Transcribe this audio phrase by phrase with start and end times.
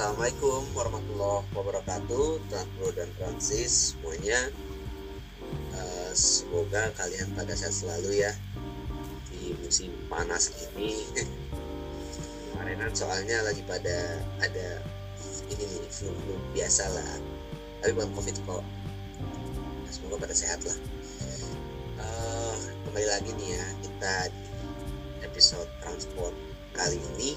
[0.00, 2.40] Assalamualaikum warahmatullahi wabarakatuh.
[2.48, 4.48] Tuan Bro dan Francis semuanya.
[5.76, 8.32] Uh, Semoga kalian pada sehat selalu ya
[9.28, 11.04] Di musim panas ini.
[12.48, 14.80] Kemarinan soalnya lagi pada ada
[15.52, 17.20] ini nih flu-flu biasa lah.
[17.84, 18.64] Tapi bukan covid kok.
[19.84, 20.78] Nah, Semoga pada sehat lah.
[22.00, 22.56] Uh,
[22.88, 24.48] Kembali lagi nih ya Kita di
[25.28, 26.32] episode transport
[26.72, 27.36] kali ini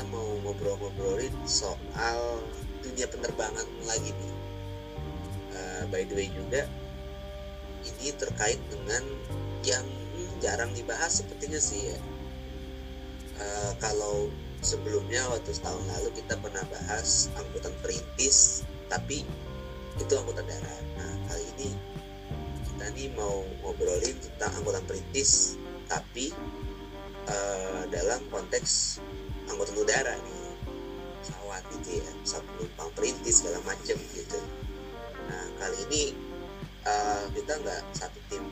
[0.00, 2.40] kita mau ngobrol-ngobrolin soal
[2.80, 4.32] dunia penerbangan lagi nih.
[5.52, 6.64] Uh, by the way juga
[7.84, 9.04] ini terkait dengan
[9.60, 9.84] yang
[10.40, 12.00] jarang dibahas sepertinya sih ya.
[13.44, 14.32] Uh, kalau
[14.64, 19.20] sebelumnya waktu setahun lalu kita pernah bahas angkutan perintis, tapi
[20.00, 20.84] itu angkutan darat.
[20.96, 21.76] Nah kali ini
[22.72, 25.60] kita nih mau ngobrolin tentang angkutan perintis,
[25.92, 26.32] tapi
[27.28, 29.04] uh, dalam konteks
[29.50, 30.38] angkutan udara nih.
[31.20, 34.40] Pesawat gitu ya pesawat penumpang perintis segala macem gitu.
[35.28, 36.02] Nah kali ini
[36.86, 38.44] uh, kita nggak satu tim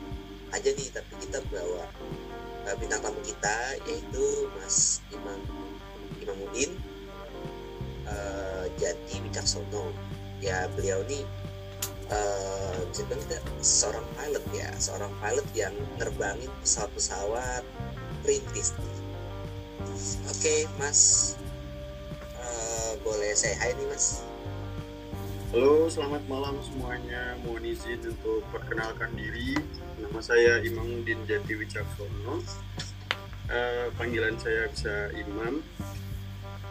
[0.53, 1.85] aja nih tapi kita bawa
[2.69, 5.41] uh, bintang tamu kita yaitu Mas Imam
[6.21, 6.77] Imamuddin
[8.05, 9.95] uh, Jati Wicaksono.
[10.39, 11.25] Ya beliau nih
[12.13, 17.63] uh, kita seorang pilot ya seorang pilot yang nerbangin pesawat-pesawat
[18.23, 18.75] perintis
[19.79, 21.35] Oke, Mas.
[22.35, 24.27] Uh, boleh saya hai nih, Mas.
[25.55, 27.39] Halo, selamat malam semuanya.
[27.47, 29.55] Mohon izin untuk perkenalkan diri.
[30.03, 32.43] Nama saya Imamuddin Jati Wicaksono.
[33.47, 35.63] Uh, panggilan saya bisa Imam.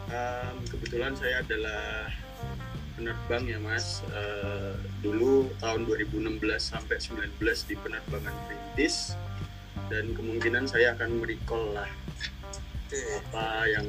[0.09, 2.13] Um, kebetulan saya adalah
[2.93, 9.13] penerbang ya mas uh, dulu tahun 2016 sampai 19 di penerbangan perintis
[9.87, 11.87] dan kemungkinan saya akan merecall lah
[12.97, 13.85] apa yang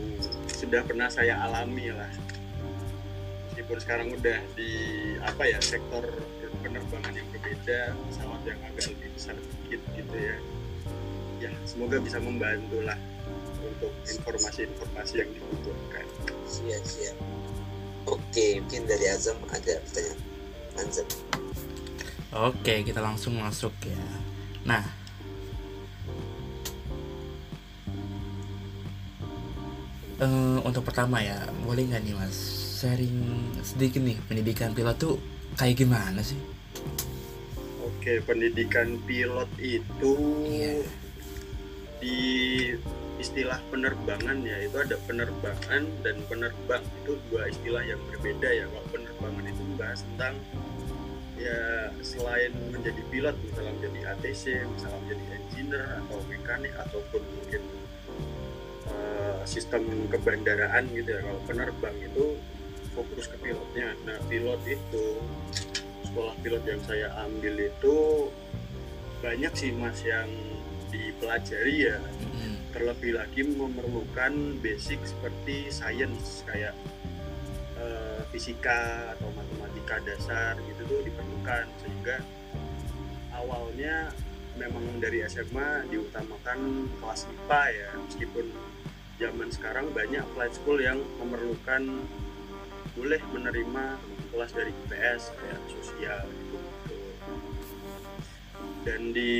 [0.50, 2.10] sudah pernah saya alami lah.
[3.50, 4.72] Meskipun sekarang udah di
[5.24, 6.04] apa ya sektor
[6.60, 10.36] penerbangan yang berbeda pesawat yang agak lebih besar sedikit gitu ya.
[11.40, 12.96] Ya semoga bisa membantu lah
[13.64, 16.04] untuk informasi-informasi yang dibutuhkan.
[16.44, 17.16] Siap siap
[18.10, 20.18] oke mungkin dari Azam ada pertanyaan.
[20.78, 21.08] Azam.
[22.30, 24.02] Oke kita langsung masuk ya.
[24.66, 24.99] Nah
[30.20, 32.36] uh, untuk pertama ya boleh nggak nih mas
[32.80, 33.16] sharing
[33.60, 35.16] sedikit nih pendidikan pilot tuh
[35.56, 36.38] kayak gimana sih?
[37.84, 40.12] Oke pendidikan pilot itu
[40.48, 40.80] yeah.
[42.00, 42.18] di
[43.20, 48.88] istilah penerbangan ya itu ada penerbangan dan penerbang itu dua istilah yang berbeda ya kalau
[48.88, 50.34] penerbangan itu membahas tentang
[51.36, 57.60] ya selain menjadi pilot misalnya menjadi ATC misalnya menjadi engineer atau mekanik ataupun mungkin
[59.44, 61.20] sistem kebandaraan gitu ya.
[61.24, 62.38] Kalau penerbang itu
[62.94, 63.94] fokus ke pilotnya.
[64.04, 65.04] Nah pilot itu
[66.10, 67.96] sekolah pilot yang saya ambil itu
[69.20, 70.28] banyak sih mas yang
[70.90, 71.98] dipelajari ya.
[72.00, 72.56] Hmm.
[72.70, 76.70] terlebih lagi memerlukan basic seperti sains kayak
[77.82, 81.66] uh, fisika atau matematika dasar gitu tuh diperlukan.
[81.82, 82.22] Sehingga
[83.34, 84.14] awalnya
[84.60, 88.46] memang dari SMA diutamakan kelas IPA ya meskipun
[89.20, 92.00] zaman sekarang banyak flight school yang memerlukan
[92.96, 94.00] boleh menerima
[94.32, 96.58] kelas dari IPS kayak sosial gitu,
[98.88, 99.34] dan di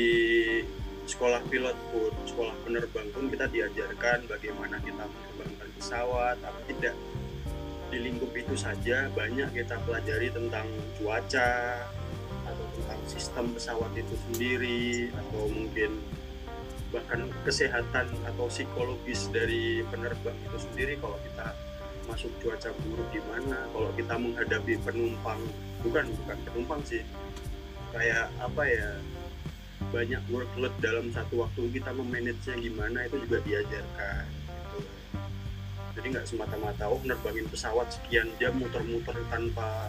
[1.09, 6.95] sekolah pilot pun sekolah penerbang pun kita diajarkan bagaimana kita menerbangkan pesawat tapi tidak
[7.91, 9.11] di lingkup itu saja.
[9.11, 10.71] Banyak kita pelajari tentang
[11.03, 11.83] cuaca
[12.47, 15.99] atau tentang sistem pesawat itu sendiri atau mungkin
[16.91, 21.55] bahkan kesehatan atau psikologis dari penerbang itu sendiri kalau kita
[22.11, 25.39] masuk cuaca buruk gimana kalau kita menghadapi penumpang
[25.87, 27.03] bukan bukan penumpang sih
[27.95, 28.91] kayak apa ya
[29.95, 34.79] banyak workload dalam satu waktu kita memanage gimana itu juga diajarkan gitu.
[35.97, 39.89] jadi nggak semata-mata oh nerbangin pesawat sekian jam muter-muter tanpa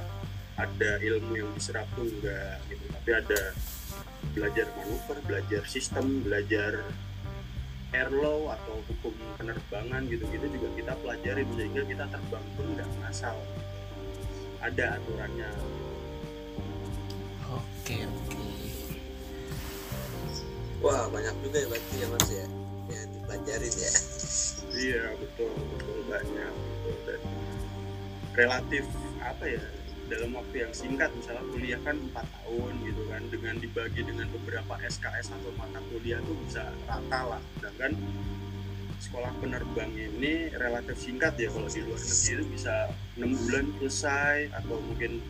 [0.56, 3.42] ada ilmu yang diserap tuh enggak gitu tapi ada
[4.32, 6.84] belajar manuver, belajar sistem, belajar
[7.92, 13.36] airlaw atau hukum penerbangan gitu-gitu juga kita pelajari sehingga kita terbang pun nggak ngasal
[14.64, 15.50] ada aturannya.
[17.52, 18.48] Oke oke.
[20.80, 22.48] Wah banyak juga ya berarti ya mas ya
[22.90, 23.92] yang dipelajarin ya.
[24.72, 26.90] Iya betul betul banyak gitu.
[27.04, 27.22] dan
[28.32, 28.86] relatif
[29.20, 29.64] apa ya
[30.12, 34.76] dalam waktu yang singkat misalnya kuliah kan empat tahun gitu kan dengan dibagi dengan beberapa
[34.84, 37.96] SKS atau mata kuliah tuh bisa rata lah sedangkan
[39.00, 42.76] sekolah penerbang ini relatif singkat ya kalau di luar negeri itu bisa
[43.16, 45.24] enam bulan selesai atau mungkin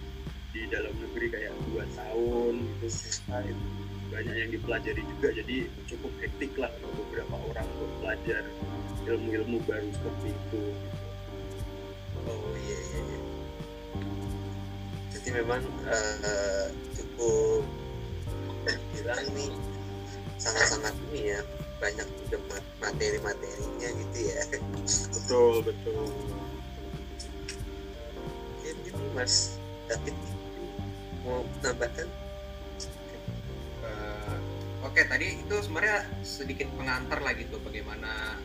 [0.51, 3.45] di dalam negeri kayak dua tahun itu selesai
[4.11, 5.57] banyak yang dipelajari juga jadi
[5.87, 8.43] cukup hektik lah beberapa orang untuk belajar
[9.07, 10.63] ilmu-ilmu baru seperti itu
[12.27, 12.60] oh.
[15.21, 17.63] Jadi memang uh, cukup
[18.93, 19.53] bilang nih
[20.41, 21.39] sangat-sangat ini ya
[21.81, 24.41] banyak juga materi-materinya gitu ya.
[25.13, 26.09] Betul betul.
[28.65, 29.57] Ya gitu mas.
[29.89, 30.15] David
[31.21, 32.07] mau tambahkan
[33.85, 34.37] uh,
[34.81, 38.39] oke okay, tadi itu sebenarnya sedikit pengantar lah gitu bagaimana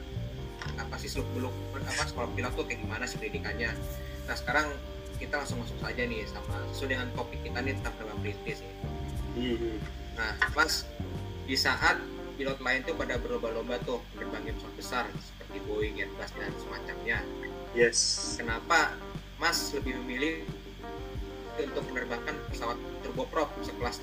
[0.76, 3.72] apa sih seluk beluk apa sekolah pilot tuh kayak gimana sih pendidikannya.
[4.26, 4.74] Nah sekarang
[5.16, 8.74] kita langsung masuk saja nih sama sesuai dengan topik kita nih tentang program perintis ya.
[9.36, 9.76] Hmm.
[10.16, 10.88] Nah, Mas,
[11.44, 12.00] di saat
[12.36, 17.18] pilot lain tuh pada berlomba-lomba tuh menerbangin pesawat besar seperti Boeing, Airbus dan semacamnya.
[17.72, 18.34] Yes.
[18.40, 18.96] Kenapa
[19.36, 20.44] Mas lebih memilih
[21.56, 23.96] untuk menerbangkan pesawat turboprop sekelas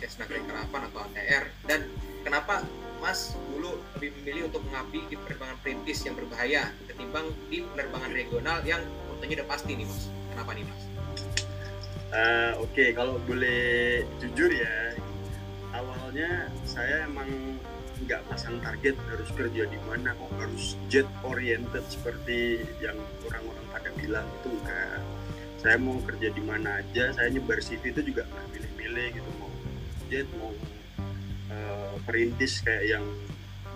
[0.00, 1.84] Cessna Grand Caravan atau ATR dan
[2.24, 2.64] kenapa
[3.04, 8.64] Mas dulu lebih memilih untuk mengabdi di penerbangan perintis yang berbahaya ketimbang di penerbangan regional
[8.64, 8.80] yang
[9.12, 10.08] rutenya udah pasti nih Mas.
[10.34, 10.82] Kenapa nih Mas?
[12.10, 12.88] Uh, Oke, okay.
[12.90, 14.98] kalau boleh jujur ya,
[15.70, 17.30] awalnya saya emang
[18.02, 22.98] nggak pasang target harus kerja di mana kok harus jet oriented seperti yang
[23.30, 24.98] orang-orang pada bilang itu enggak
[25.62, 29.52] saya mau kerja di mana aja saya nyebar CV itu juga nggak milih-milih gitu mau
[30.12, 30.52] jet mau
[31.54, 33.04] uh, perintis kayak yang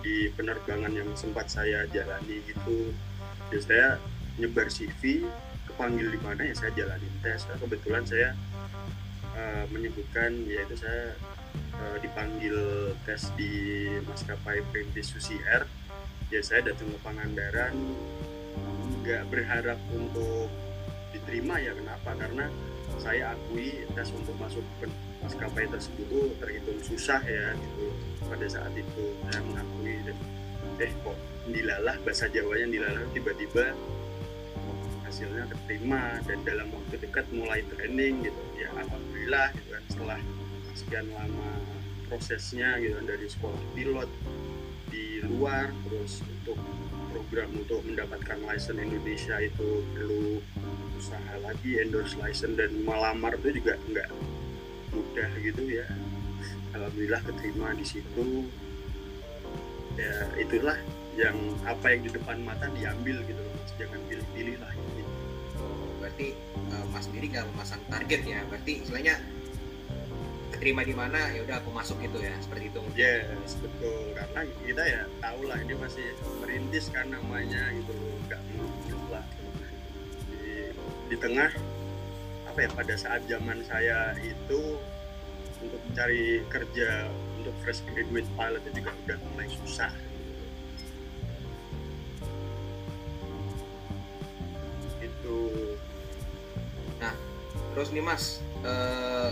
[0.05, 2.93] di penerbangan yang sempat saya jalani gitu
[3.49, 3.87] jadi saya
[4.37, 5.25] nyebar CV
[5.79, 7.47] kepanggil di mana ya saya jalanin tes.
[7.47, 8.35] Nah, kebetulan saya
[9.31, 11.15] uh, menyebutkan yaitu saya
[11.79, 15.63] uh, dipanggil tes di maskapai Perintis Susi Air
[16.35, 17.71] ya saya datang ke Pangandaran.
[18.99, 20.51] Nggak berharap untuk
[21.15, 22.11] diterima ya kenapa?
[22.11, 22.51] Karena
[22.99, 24.91] saya akui tes untuk masuk ke
[25.23, 27.87] maskapai tersebut itu terhitung susah ya gitu.
[28.27, 30.17] Pada saat itu saya mengakui dan
[30.83, 31.15] eh kok
[31.47, 33.71] dilalah bahasa Jawanya dilalah tiba-tiba
[35.09, 39.83] hasilnya terima dan dalam waktu dekat mulai training gitu ya alhamdulillah gitu kan.
[39.89, 40.19] Setelah
[40.77, 41.49] sekian lama
[42.05, 44.09] prosesnya gitu kan, dari sekolah pilot
[44.93, 46.61] di luar terus untuk
[47.09, 50.45] program untuk mendapatkan license Indonesia itu perlu
[51.01, 54.09] usaha lagi endorse license dan melamar itu juga enggak
[54.93, 55.89] mudah gitu ya.
[56.77, 58.45] Alhamdulillah keterima di situ.
[59.97, 60.77] Ya itulah
[61.17, 61.35] yang
[61.65, 63.43] apa yang di depan mata diambil gitu
[63.79, 64.71] jangan pilih-pilih lah
[66.19, 66.35] berarti
[66.75, 68.43] uh, mas sendiri nggak memasang target ya.
[68.51, 69.15] Berarti istilahnya
[70.59, 72.81] terima di mana ya udah aku masuk gitu ya seperti itu.
[72.99, 74.11] Yes betul.
[74.11, 76.11] Karena kita ya tahu lah ini masih
[76.43, 77.95] merintis kan namanya gitu.
[78.27, 79.23] Nggak muluk lah.
[80.27, 80.75] Di,
[81.07, 81.55] di tengah
[82.51, 84.75] apa ya pada saat zaman saya itu
[85.63, 87.07] untuk mencari kerja
[87.39, 89.91] untuk fresh graduate pilot itu juga udah mulai susah.
[94.99, 95.39] Itu
[97.79, 99.31] terus nih mas uh,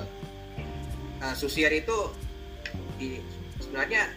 [1.19, 2.15] uh, Susier itu
[2.95, 3.19] di,
[3.59, 4.07] sebenarnya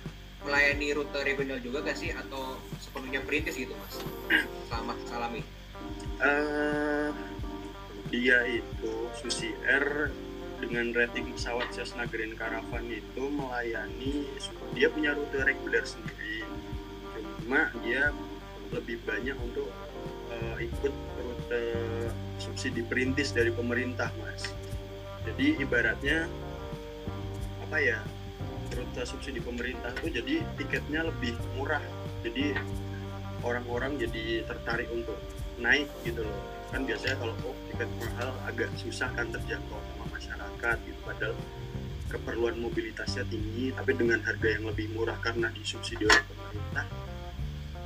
[0.47, 2.15] melayani rute regional juga gak sih?
[2.15, 3.99] Atau sepenuhnya perintis gitu mas?
[4.71, 5.43] Selama salami
[6.23, 7.11] uh,
[8.15, 10.15] dia itu Susi Air
[10.63, 14.31] dengan rating pesawat Cessna Grand Caravan itu melayani
[14.79, 16.47] dia punya rute reguler sendiri.
[17.43, 18.15] Cuma dia
[18.71, 19.75] lebih banyak untuk
[20.31, 21.67] uh, ikut rute
[22.51, 24.51] subsidi perintis dari pemerintah mas.
[25.23, 26.27] Jadi ibaratnya
[27.63, 28.03] apa ya
[28.75, 31.83] rute subsidi pemerintah itu jadi tiketnya lebih murah.
[32.27, 32.59] Jadi
[33.47, 35.15] orang-orang jadi tertarik untuk
[35.63, 36.43] naik gitu loh.
[36.75, 41.01] Kan biasanya kalau oh tiket mahal agak susah kan terjangkau sama masyarakat gitu.
[41.07, 41.35] Padahal
[42.11, 46.87] keperluan mobilitasnya tinggi tapi dengan harga yang lebih murah karena disubsidi oleh pemerintah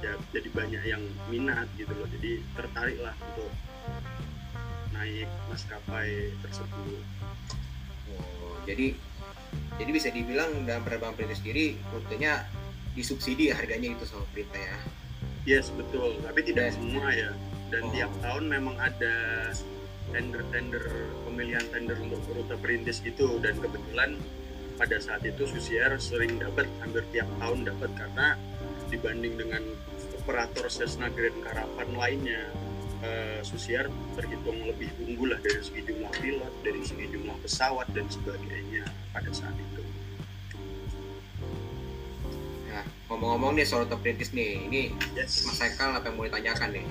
[0.00, 2.08] ya jadi banyak yang minat gitu loh.
[2.08, 3.52] Jadi tertarik lah untuk
[4.94, 7.02] naik maskapai tersebut.
[8.14, 8.94] Oh, jadi
[9.74, 12.46] jadi bisa dibilang dalam penerbangan perintah sendiri rutenya
[12.94, 14.78] disubsidi ya harganya itu sama perintah ya?
[15.44, 16.22] Yes betul.
[16.22, 17.30] Tapi tidak dan, semua ya.
[17.68, 17.90] Dan oh.
[17.90, 19.14] tiap tahun memang ada
[20.14, 20.84] tender-tender
[21.26, 24.14] pemilihan tender untuk rute perintis itu dan kebetulan
[24.78, 27.90] pada saat itu Susier sering dapat hampir tiap tahun dapat.
[27.98, 28.38] Karena
[28.88, 29.62] dibanding dengan
[30.22, 32.46] operator Cessna Grand Caravan lainnya
[33.04, 38.08] uh, Susier terhitung lebih unggul lah dari segi jumlah pilot, dari segi jumlah pesawat dan
[38.08, 39.82] sebagainya pada saat itu.
[42.72, 44.80] Nah, ngomong-ngomong nih soal rute perintis nih ini
[45.14, 46.86] yes Mas Haikal apa yang mau ditanyakan nih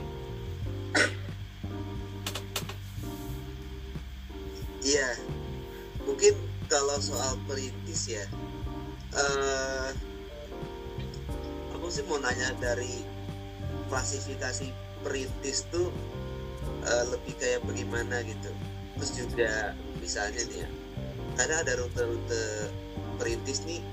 [4.83, 5.15] Iya,
[6.03, 6.35] mungkin
[6.67, 8.27] kalau soal perintis ya,
[9.15, 9.89] eh
[11.71, 12.99] aku sih mau nanya dari
[13.87, 15.91] klasifikasi perintis tuh
[16.83, 18.49] eh, lebih kayak bagaimana gitu.
[18.97, 19.51] Terus juga
[19.99, 20.69] misalnya nih ya,
[21.35, 22.43] karena ada rute-rute
[23.19, 23.83] perintis nih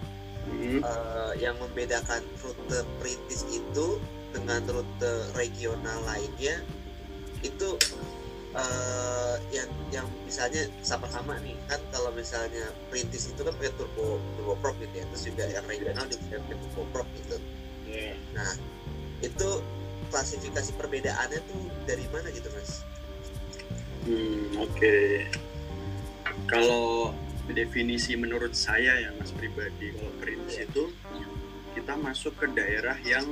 [0.40, 0.80] Mhm.
[0.82, 4.00] eh, yang membedakan rute perintis itu
[4.32, 6.64] dengan rute regional lainnya
[7.44, 7.76] itu
[8.50, 14.74] eh, yang yang misalnya sama-sama nih kan kalau misalnya perintis itu kan pakai turbo turboprop
[14.82, 17.36] gitu ya terus juga yang regional juga pakai turboprop gitu
[17.86, 18.14] Ya.
[18.34, 18.50] nah
[19.18, 19.48] itu
[20.10, 22.82] klasifikasi perbedaannya tuh dari mana gitu mas
[24.00, 25.28] Hmm, oke.
[26.48, 27.12] Kalau
[27.52, 30.88] definisi menurut saya ya Mas pribadi, kalau perintis itu
[31.76, 33.26] kita masuk ke daerah yang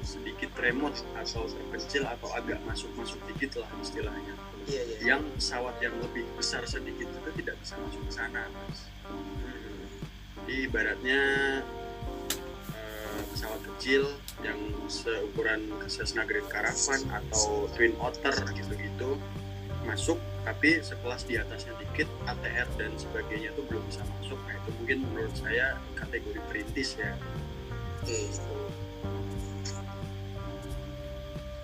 [0.00, 4.34] sedikit remote atau terpencil atau agak masuk-masuk dikit lah istilahnya.
[4.66, 8.88] iya iya Yang pesawat yang lebih besar sedikit itu tidak bisa masuk ke sana, Mas.
[9.04, 9.84] Hmm.
[10.40, 11.20] Jadi ibaratnya
[13.28, 14.08] pesawat kecil
[14.40, 14.58] yang
[14.88, 19.20] seukuran Cessna Grand Caravan atau Twin Otter gitu-gitu
[19.84, 24.40] masuk tapi sekelas di atasnya dikit ATR dan sebagainya itu belum bisa masuk.
[24.48, 27.12] Nah itu mungkin menurut saya kategori perintis ya.
[28.00, 28.32] Oke.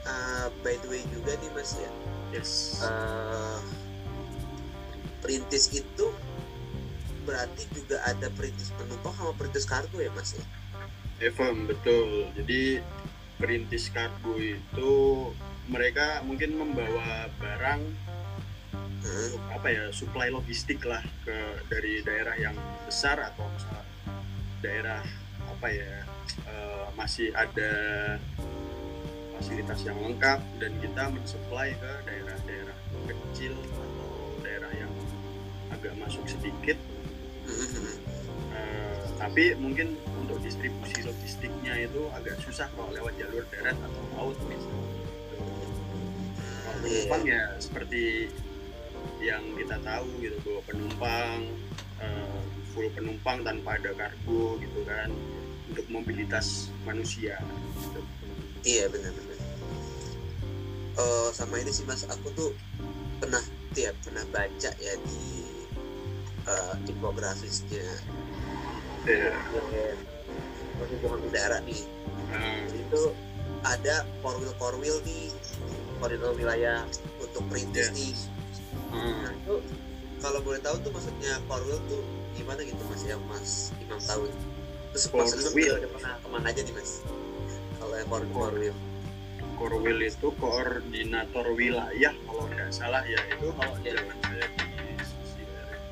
[0.06, 1.90] Ah, by the way juga nih mas ya.
[2.36, 2.84] Yes.
[2.84, 3.60] Eh,
[5.24, 6.06] perintis itu
[7.26, 10.44] berarti juga ada perintis penumpang sama perintis kargo ya mas ya
[11.20, 12.28] Evam betul.
[12.36, 12.80] Jadi
[13.36, 14.94] perintis kargo itu
[15.68, 17.82] mereka mungkin membawa barang
[19.06, 21.36] untuk apa ya supply logistik lah ke
[21.70, 22.56] dari daerah yang
[22.86, 23.46] besar atau
[24.64, 25.04] daerah
[25.46, 26.02] apa ya
[26.48, 27.72] eh, masih ada
[29.36, 34.10] fasilitas yang lengkap dan kita mensuplai ke daerah-daerah kecil atau
[34.42, 34.92] daerah yang
[35.70, 36.78] agak masuk sedikit
[39.26, 44.86] tapi mungkin untuk distribusi logistiknya itu agak susah kalau lewat jalur darat atau laut misalnya
[46.62, 48.30] kalau penumpang ya seperti
[49.18, 51.38] yang kita tahu gitu bahwa penumpang
[51.98, 52.38] eh,
[52.70, 55.10] full penumpang tanpa ada kargo gitu kan
[55.74, 57.42] untuk mobilitas manusia
[57.82, 58.00] gitu.
[58.62, 59.38] Iya benar-benar.
[61.02, 62.50] Oh sama ini sih mas, aku tuh
[63.18, 63.42] pernah
[63.74, 65.22] tuh ya pernah baca ya di
[66.46, 67.84] uh, infografisnya
[69.06, 69.30] Ya,
[70.76, 71.82] perhubungan udara nih.
[72.28, 73.14] eh, Itu
[73.62, 75.30] ada korwil korwil nih
[75.96, 76.82] koridor wilayah
[77.16, 77.94] untuk perintis Yes.
[77.94, 78.12] nih.
[78.92, 79.54] eh, Nah itu
[80.18, 82.02] kalau boleh tahu tuh maksudnya korwil tuh
[82.34, 84.26] gimana gitu mas yang mas Imam tahu?
[84.92, 85.76] Terus Korwil.
[85.76, 86.90] udah pernah ke mana aja nih mas?
[87.78, 88.74] Kalau yang korwil korwil.
[89.56, 93.96] Korwil itu koordinator wilayah kalau nggak salah ya itu kalau Iya.
[93.96, 94.64] zaman saya di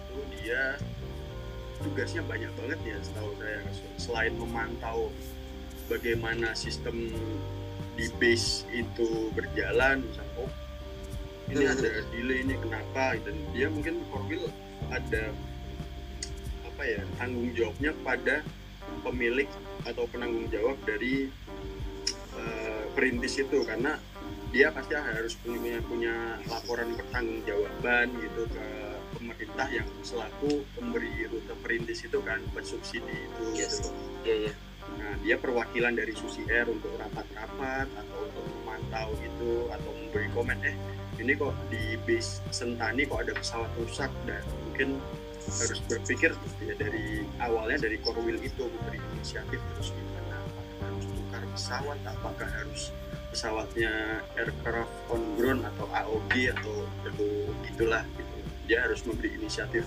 [0.04, 0.62] itu dia
[1.84, 3.60] tugasnya banyak banget ya setahu saya.
[4.00, 5.12] Selain memantau
[5.86, 7.12] bagaimana sistem
[7.94, 10.50] di base itu berjalan misalnya oh
[11.52, 13.20] ini ada delay ini kenapa?
[13.20, 14.48] Dan dia mungkin Korwil
[14.88, 15.30] ada
[16.64, 18.40] apa ya tanggung jawabnya pada
[19.04, 19.48] pemilik
[19.84, 21.28] atau penanggung jawab dari
[22.40, 23.60] eh, perintis itu.
[23.68, 24.00] Karena
[24.56, 28.66] dia pasti harus punya punya laporan pertanggungjawaban gitu ke
[29.34, 33.82] pemerintah yang selaku pemberi rute perintis itu kan bersubsidi itu Yes.
[33.82, 33.90] gitu.
[34.22, 34.52] Iya iya.
[34.94, 40.58] Nah, dia perwakilan dari Susi Air untuk rapat-rapat atau untuk memantau gitu atau memberi komen
[40.62, 40.76] eh
[41.18, 45.02] ini kok di base Sentani kok ada pesawat rusak dan mungkin
[45.44, 46.30] harus berpikir
[46.62, 52.48] ya dari awalnya dari Korwil itu memberi inisiatif terus gimana apakah harus tukar pesawat apakah
[52.48, 52.82] harus
[53.28, 53.92] pesawatnya
[54.38, 57.28] aircraft on ground atau AOG atau itu
[57.66, 58.23] itulah gitu
[58.64, 59.84] dia harus memberi inisiatif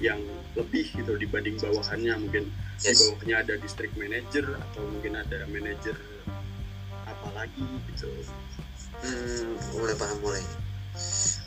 [0.00, 0.18] yang
[0.52, 2.44] lebih gitu dibanding bawahannya mungkin
[2.80, 3.04] di Yes.
[3.04, 5.96] bawahnya ada district manager atau mungkin ada manajer
[7.04, 7.60] apa lagi
[7.92, 8.08] gitu
[9.00, 10.44] Hmm, mulai paham mulai.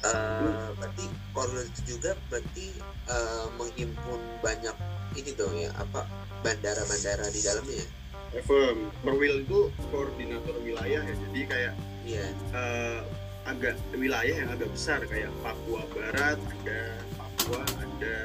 [0.04, 2.74] Eh, berarti korwil itu juga berarti
[3.08, 4.74] eh, menghimpun banyak
[5.14, 6.06] ini dong ya apa
[6.42, 7.88] bandara-bandara di dalamnya ya?
[8.34, 12.26] FM Perwil itu koordinator wilayah ya jadi kayak Iya.
[12.52, 13.00] eh,
[13.44, 16.82] agak wilayah yang agak besar kayak Papua Barat ada
[17.20, 18.18] Papua ada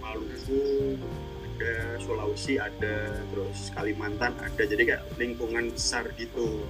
[0.00, 0.96] Maluku
[1.56, 4.62] ada Sulawesi ada terus Kalimantan ada.
[4.62, 6.60] Jadi kayak lingkungan besar gitu.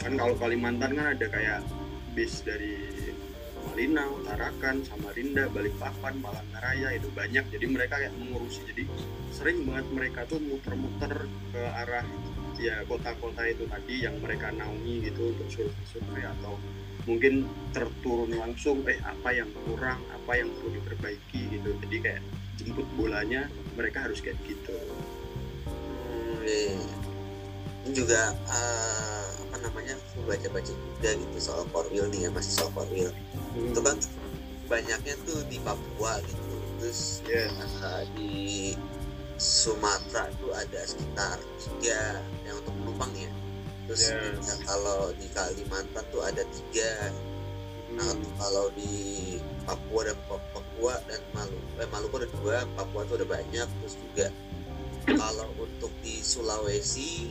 [0.00, 1.60] Kan kalau Kalimantan kan ada kayak
[2.16, 2.76] base dari
[3.64, 7.44] Malinau, Tarakan, Samarinda, Balikpapan, Palangkaraya itu banyak.
[7.48, 8.60] Jadi mereka kayak mengurusi.
[8.68, 8.84] Jadi
[9.32, 12.04] sering banget mereka tuh muter-muter ke arah
[12.64, 16.56] ya kota-kota itu tadi yang mereka naungi gitu untuk survei-survei atau
[17.04, 17.44] mungkin
[17.76, 21.76] terturun langsung eh apa yang kurang apa yang perlu diperbaiki gitu.
[21.84, 22.22] Jadi kayak
[22.56, 23.44] jemput bolanya
[23.76, 24.72] mereka harus kayak gitu.
[25.68, 26.96] Hmm, iya, iya.
[27.84, 32.72] Ini juga eh, apa namanya aku baca-baca juga gitu soal Korwil nih ya masih soal
[32.72, 33.12] Korwil
[33.54, 34.00] itu kan
[34.64, 36.40] banyaknya tuh di Papua gitu.
[36.80, 37.52] Terus Yes.
[37.84, 38.32] eh, di
[39.36, 43.30] Sumatera tuh ada sekitar tiga yang untuk penumpang ya
[43.84, 44.40] terus Yes.
[44.40, 47.12] ya, kalau di Kalimantan tuh ada tiga
[47.94, 48.26] nah Hmm.
[48.40, 53.26] kalau di Papua dan Pa- Papua dan Maluku eh, Maluku ada dua Papua tuh ada
[53.28, 54.26] banyak terus juga
[55.06, 57.28] kalau untuk di Sulawesi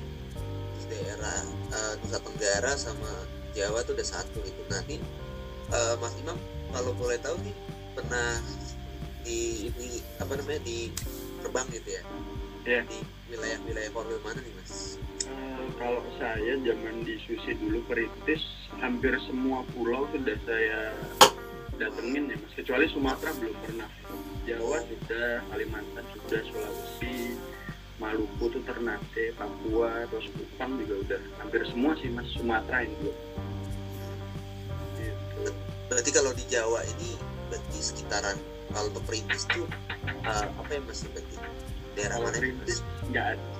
[0.78, 1.42] di daerah
[1.74, 3.12] eh, Nusa Tenggara sama
[3.52, 5.02] Jawa tuh ada satu gitu nanti
[5.70, 6.38] eh, Mas Imam
[6.70, 7.56] kalau boleh tahu nih
[7.94, 8.40] pernah
[9.24, 10.92] di ini apa namanya di
[11.44, 12.04] terbang gitu ya?
[12.64, 12.82] Iya.
[12.88, 13.00] di
[13.36, 14.96] wilayah-wilayah Korwil mana nih Mas?
[15.28, 18.44] Eh, kalau saya zaman di Susi dulu perintis
[18.80, 20.96] hampir semua pulau sudah saya
[21.76, 22.54] datengin ya mas.
[22.56, 23.90] Kecuali Sumatera belum pernah.
[24.44, 27.40] Jawa sudah Kalimantan sudah Sulawesi
[27.96, 31.22] Maluku tuh Ternate Papua terus Kupang juga udah.
[31.44, 33.18] Hampir semua sih mas Sumatera ini belum
[35.00, 35.52] gitu.
[35.92, 37.16] Berarti kalau di Jawa ini
[37.52, 38.38] berarti sekitaran
[38.72, 39.68] kalau perintis tuh
[40.24, 41.36] eh, apa ya Mas berarti
[41.94, 42.38] daerah kalau mana?
[42.40, 42.78] perintis
[43.12, 43.54] nggak ada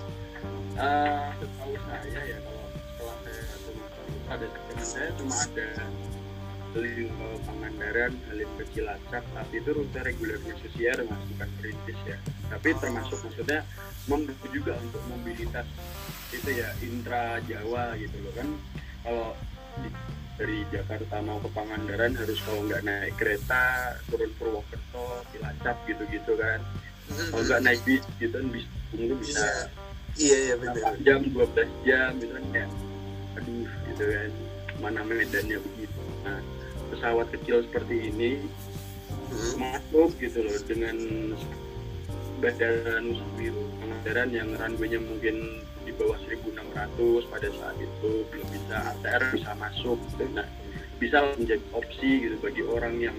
[0.74, 5.70] Eh, setahu saya ya kalau setelah saya Sumatera ada teman saya cuma ada
[6.74, 7.14] Halim
[7.46, 12.18] Pangandaran, Halim ke Cilacap, tapi itu rute regulernya Susier mas, bukan perintis ya.
[12.50, 13.62] Tapi termasuk maksudnya
[14.10, 15.70] membantu juga untuk mobilitas
[16.34, 18.48] itu ya intra Jawa gitu loh kan.
[19.06, 19.38] Kalau
[20.34, 26.60] dari Jakarta mau ke Pangandaran harus kalau nggak naik kereta turun Purwokerto, Cilacap gitu-gitu kan.
[27.30, 29.70] Kalau nggak naik bis gitu kan bis itu bisa
[30.14, 30.94] Iya iya benar.
[30.94, 32.70] 8 jam 12 jam gitu kan kayak
[33.34, 34.30] aduh gitu kan
[34.78, 36.38] mana medannya begitu nah
[36.94, 38.32] pesawat kecil seperti ini
[39.34, 39.58] Hmm.
[39.58, 40.94] masuk gitu loh dengan
[42.44, 43.04] badan
[43.80, 49.96] Pangandaran yang runway-nya mungkin di bawah 1600 pada saat itu belum bisa ATR bisa masuk
[50.12, 50.24] gitu.
[50.36, 50.48] nah
[51.00, 53.18] bisa menjadi opsi gitu bagi orang yang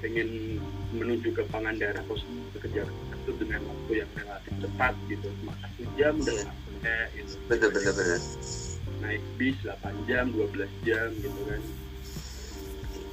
[0.00, 0.60] pengen
[0.96, 2.16] menuju ke Pangandaran atau
[2.56, 7.04] ke Jakarta itu dengan waktu yang relatif cepat gitu cuma satu jam udah Iya.
[7.16, 8.20] gitu Benar benar
[9.00, 11.62] naik bis 8 jam 12 jam gitu kan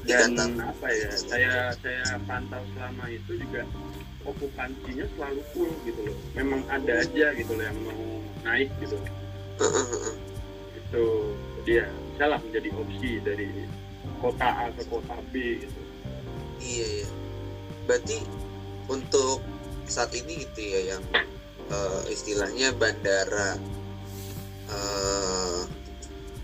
[0.01, 3.63] dan Dikata apa ya saya saya pantau selama itu juga
[4.27, 8.03] okupansinya selalu full gitu loh memang ada aja gitu loh yang mau
[8.45, 8.97] naik gitu
[10.79, 11.05] itu
[11.65, 13.49] dia bisa lah menjadi opsi dari
[14.21, 15.81] kota A ke kota B gitu
[16.61, 17.09] Iya iya.
[17.89, 18.17] Berarti
[18.85, 19.41] untuk
[19.89, 21.03] saat ini gitu ya yang
[21.67, 23.57] eh, istilahnya bandara
[24.71, 25.61] eh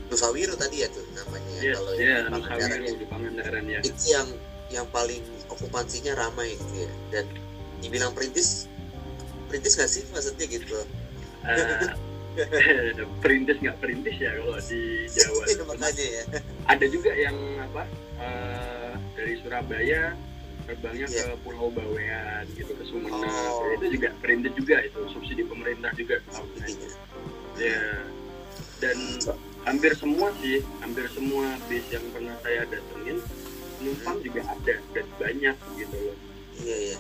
[0.08, 2.96] Nusawiru tadi ya tuh namanya ya, yes kalau ya yang di Pangandaran Nusawiru ya.
[2.96, 4.28] di Pangandaran ya itu yang
[4.68, 7.26] yang paling okupansinya ramai gitu ya dan
[7.80, 8.66] dibilang perintis
[9.48, 10.76] perintis nggak sih maksudnya gitu?
[11.48, 11.88] Eh,
[13.24, 15.44] perintis nggak perintis ya kalau di Jawa.
[15.48, 16.24] Iya, makanya ya.
[16.68, 17.84] Ada juga yang apa
[18.20, 20.14] eh, dari Surabaya
[20.68, 21.24] terbangnya Iya.
[21.32, 23.24] ke Pulau Bawean gitu ke Sumeneb.
[23.32, 23.72] Oh.
[23.72, 26.20] itu juga perintis juga itu subsidi pemerintah juga.
[27.56, 28.04] Ya.
[28.78, 28.98] Dan
[29.64, 33.18] hampir semua sih hampir semua bis yang pernah saya datengin
[33.80, 36.18] penumpang juga ada dan banyak gitu loh.
[36.60, 36.98] Iya iya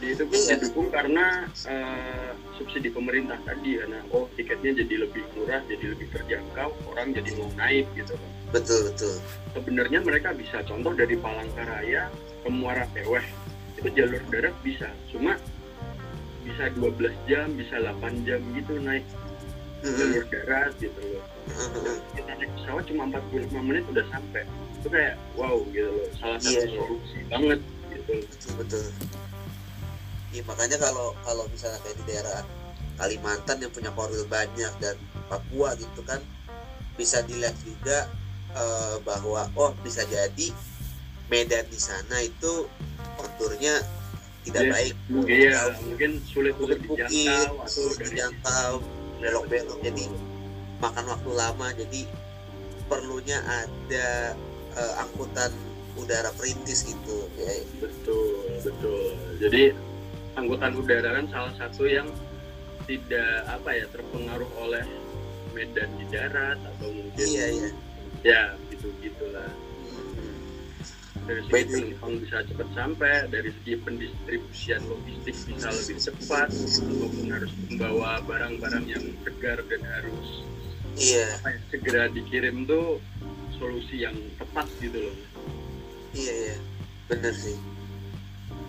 [0.00, 5.94] itu pun didukung karena eh, subsidi pemerintah tadi karena oh tiketnya jadi lebih murah jadi
[5.94, 8.14] lebih terjangkau orang jadi mau naik gitu.
[8.54, 9.14] Betul betul.
[9.52, 12.08] Sebenarnya mereka bisa contoh dari Palangkaraya
[12.42, 13.24] ke Muara Teweh
[13.78, 14.90] itu jalur darat bisa.
[15.10, 15.34] Cuma
[16.46, 19.04] bisa 12 jam bisa 8 jam gitu naik
[19.82, 21.24] jalur darat gitu loh.
[22.14, 24.42] Kita naik pesawat cuma 45 menit udah sampai.
[24.78, 26.08] Itu kayak wow gitu loh.
[26.18, 26.78] Salah satu Iya, iya.
[26.78, 27.60] solusi banget
[27.94, 28.14] gitu.
[28.26, 29.27] Betul betul
[30.28, 32.40] Iya makanya kalau kalau misalnya kayak di daerah
[32.98, 34.96] Kalimantan yang punya korwil banyak dan
[35.30, 36.18] Papua gitu kan
[36.98, 38.10] bisa dilihat juga
[38.52, 40.50] eh, bahwa oh bisa jadi
[41.30, 42.66] medan di sana itu
[43.16, 43.80] konturnya
[44.42, 44.94] tidak Iya, baik.
[45.12, 48.72] mungkin ya mungkin sulit untuk dijangkau atau dijangkau
[49.20, 49.78] belok-belok.
[49.84, 50.04] Jadi
[50.80, 52.02] makan waktu lama jadi
[52.88, 54.34] perlunya ada
[54.74, 55.52] eh, angkutan
[55.98, 57.52] udara perintis gitu ya.
[57.78, 59.14] Betul betul.
[59.38, 59.62] Jadi
[60.38, 62.08] angkutan udara kan salah satu yang
[62.86, 64.86] tidak apa ya terpengaruh oleh
[65.52, 67.70] medan di darat atau mungkin iya iya.
[68.26, 69.50] Ya gitu gitulah
[71.28, 76.48] dari segi penumpang bisa cepat sampai dari segi pendistribusian logistik bisa lebih cepat
[76.88, 80.28] walaupun harus membawa barang-barang yang segar dan harus
[80.96, 81.28] iya.
[81.36, 82.96] apa ya, segera dikirim tuh
[83.60, 85.16] solusi yang tepat gitu loh.
[86.16, 86.56] Iya iya.
[87.12, 87.58] Bener sih.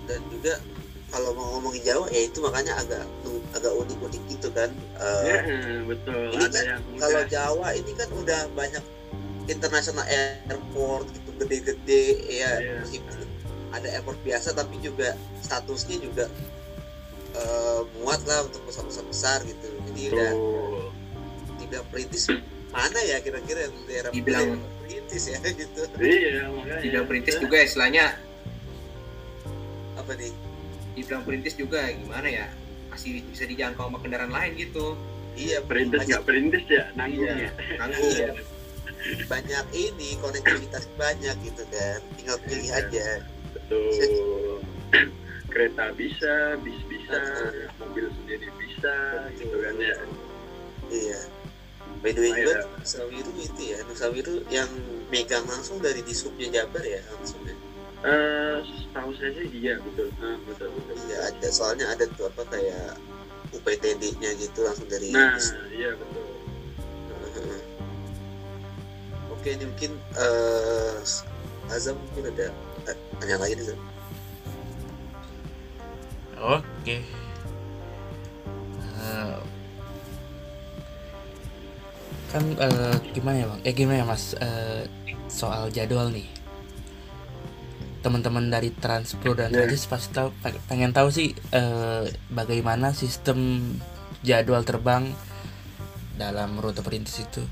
[0.10, 0.60] Dan juga
[1.10, 3.04] kalau mau ngomongin Jawa ya itu makanya agak
[3.52, 4.70] agak unik-unik gitu kan.
[4.96, 5.40] Eh, ya
[5.84, 6.22] betul.
[6.30, 8.84] ini ada kan yang kalau udah Jawa ini kan udah banyak
[9.46, 12.74] international airport gitu gede-gede ya Iya.
[12.80, 13.18] meskipun
[13.70, 16.26] ada airport biasa tapi juga statusnya juga
[17.32, 19.66] eh, muat lah untuk pesawat-pesawat besar gitu.
[19.86, 20.82] Jadi udah Betul.
[21.60, 22.24] tidak perintis
[22.70, 25.82] mana ya kira-kira yang daerah Dibilang- daerah perintis ya gitu.
[25.96, 28.06] Iya makanya dibilang perintis juga istilahnya.
[29.96, 30.32] Apa nih
[31.00, 32.48] dibilang perintis juga gimana ya
[32.90, 34.98] masih bisa dijangkau sama kendaraan lain gitu
[35.34, 37.48] iya perintis nggak perintis ya nanggung Iya.
[37.48, 38.30] ya nanggung Iya.
[39.26, 42.80] banyak ini konektivitas banyak gitu kan tinggal pilih Iya.
[42.84, 43.08] aja
[43.56, 44.60] betul
[45.54, 47.52] kereta bisa bis bisa Betul.
[47.80, 48.96] mobil sendiri bisa
[49.34, 49.96] gitu kan ya
[50.92, 51.20] iya
[52.00, 52.40] by the way Iya.
[52.40, 54.70] juga Nusa Wiru itu ya Nusa Wiru yang
[55.10, 57.56] megang langsung dari di subnya Jabar ya langsung ya
[58.00, 62.48] eh setahu saya sih iya betul ah, betul betul iya ada soalnya ada tuh apa
[62.48, 62.96] kayak
[63.52, 65.36] UPTD-nya gitu langsung dari nah
[65.74, 66.26] iya betul.
[69.40, 71.00] Oke, ini mungkin eh
[71.72, 72.52] Azam mungkin ada
[72.92, 73.80] eh, tanya lagi nih Zam.
[76.40, 76.98] Oke.
[82.30, 83.62] Kan eh, gimana ya bang?
[83.64, 84.36] Eh gimana ya mas?
[84.38, 84.86] Eh,
[85.32, 86.28] soal jadwal nih.
[88.00, 89.62] Teman-teman dari Transpro dan Ya.
[89.62, 93.60] Transis pasti tahu pe- pengen tahu sih eh, bagaimana sistem
[94.22, 95.12] jadwal terbang
[96.16, 97.44] dalam rute perintis itu.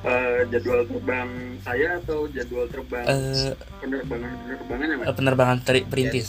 [0.00, 5.84] Eh, jadwal terbang saya atau jadwal terbang Eh, penerbangan penerbangan ya mas eh, penerbangan teri-
[5.84, 6.28] perintis.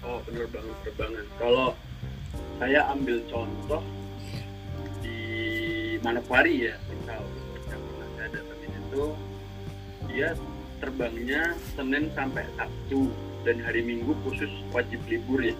[0.00, 1.68] oh penerbangan penerbangan kalau
[2.58, 3.82] saya ambil contoh
[4.98, 5.18] di
[5.98, 7.22] Manokwari ya misal
[7.66, 9.04] yang pernah saya datangin itu
[10.06, 10.28] dia
[10.78, 13.10] terbangnya Senin sampai Sabtu
[13.46, 15.54] dan hari Minggu khusus wajib libur ya.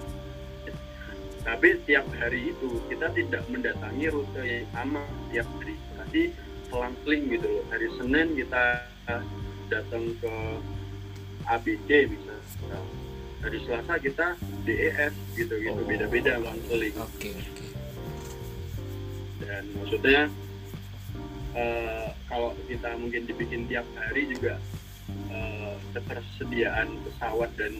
[1.46, 5.02] Tapi tiap hari itu kita tidak mendatangi rute yang sama
[5.32, 5.76] tiap hari.
[5.96, 6.20] Tapi
[6.68, 7.64] selang-seling gitu loh.
[7.72, 8.62] Hari Senin kita
[9.68, 10.32] datang ke
[11.48, 12.80] ABC misalnya
[13.38, 14.26] hari Selasa kita
[14.66, 15.78] DEF gitu gitu.
[15.78, 15.86] Oh.
[15.86, 17.66] beda-beda selang-seling Oke oke.
[19.46, 20.20] dan maksudnya
[21.54, 24.58] eh, kalau kita mungkin dibikin tiap hari juga
[25.98, 27.74] ketersediaan pesawat dan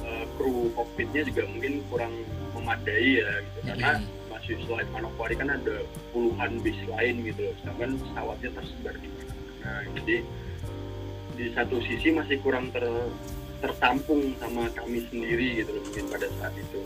[0.00, 2.14] eh, kru kokpitnya juga mungkin kurang
[2.54, 3.58] memadai ya gitu.
[3.66, 4.30] Karena Mm-mm.
[4.30, 5.82] masih selain Manokwari kan ada
[6.14, 7.54] puluhan bis lain gitu loh.
[7.62, 10.16] Sedangkan pesawatnya tersebar di mana-mana jadi
[11.34, 12.84] di satu sisi masih kurang ter
[13.58, 16.80] tertampung sama kami sendiri gitu loh mungkin pada saat itu.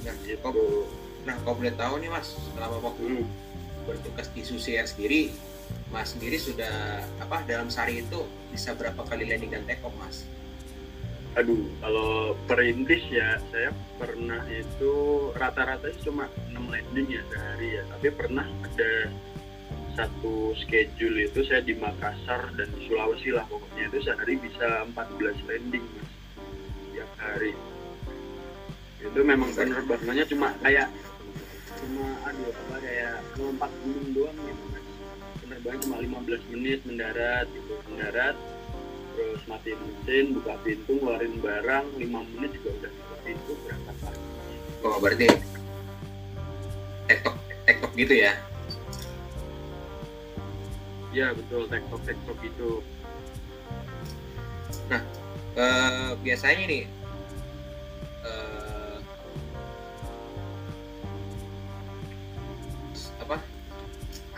[0.00, 0.88] Nah, gitu kok-
[1.22, 3.26] nah kalau boleh tahu nih mas selama waktu Hmm.
[3.84, 5.30] bertugas di Susi Air sendiri
[5.90, 8.22] mas sendiri sudah apa dalam sehari itu
[8.54, 10.26] bisa berapa kali landing dan take off mas
[11.38, 13.70] Aduh, kalau perintis ya, saya
[14.02, 17.82] pernah itu rata-rata cuma 6 landing ya sehari ya.
[17.86, 19.14] Tapi pernah ada
[19.94, 25.46] satu schedule itu saya di Makassar dan di Sulawesi lah pokoknya itu sehari bisa 14
[25.46, 26.10] landing mas
[26.98, 27.54] tiap hari.
[28.98, 30.90] Itu memang penerbangannya cuma kayak
[31.78, 34.64] cuma aduh apa kayak lompat gunung doang gitu
[35.60, 37.74] Penerbangan cuma 15 menit mendarat gitu.
[37.92, 38.36] Mendarat
[39.20, 44.24] terus matiin mesin buka pintu ngeluarin barang 5 menit juga udah buka pintu berangkat lagi
[44.80, 45.26] oh berarti
[47.10, 47.34] tektok
[47.68, 48.32] tektok gitu ya?
[51.10, 52.80] Ya betul tektok tektok itu
[55.60, 56.82] Eh, biasanya nih
[58.22, 58.49] eh,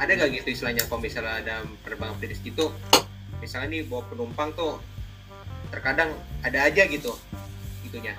[0.02, 1.54] ada gak gitu istilahnya kalau misalnya ada
[1.86, 2.74] penerbangan perintis gitu?
[3.38, 4.82] Misalnya nih bawa penumpang tuh
[5.70, 6.10] terkadang
[6.42, 7.14] ada aja gitu
[7.86, 8.18] itunya.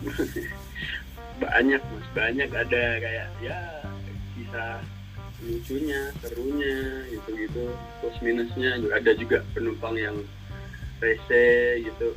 [1.42, 2.06] Banyak mas.
[2.16, 2.48] Banyak.
[2.48, 3.58] Ada kayak ya
[4.36, 4.80] kisah
[5.40, 6.76] lucunya serunya
[7.12, 7.64] gitu gitu
[8.00, 8.92] plus minusnya juga.
[8.96, 10.16] Ada juga penumpang yang
[11.04, 12.16] rese gitu.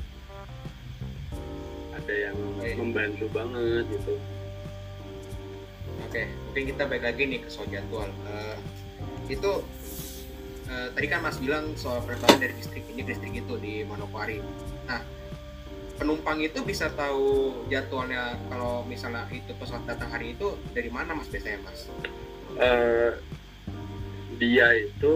[1.91, 2.71] Ada yang Oke.
[2.79, 4.15] membantu banget gitu.
[6.09, 8.09] Oke, mungkin kita balik lagi nih ke soal jadwal.
[9.27, 9.63] Itu
[10.67, 14.39] eh, tadi kan Mas bilang soal penerbangan dari distrik ini distrik itu di Manokwari.
[14.87, 15.01] Nah,
[15.99, 21.29] penumpang itu bisa tahu jadwalnya kalau misalnya itu pesawat datang hari itu dari mana Mas
[21.29, 21.87] biasanya Mas?
[22.59, 23.11] Eh,
[24.37, 25.15] dia itu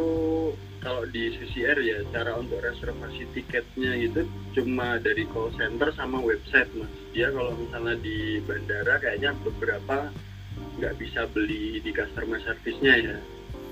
[0.82, 4.24] kalau di CCR ya cara untuk reservasi tiketnya itu
[4.56, 10.14] cuma dari call center sama website mas dia kalau misalnya di bandara kayaknya beberapa
[10.78, 13.18] nggak bisa beli di customer service-nya ya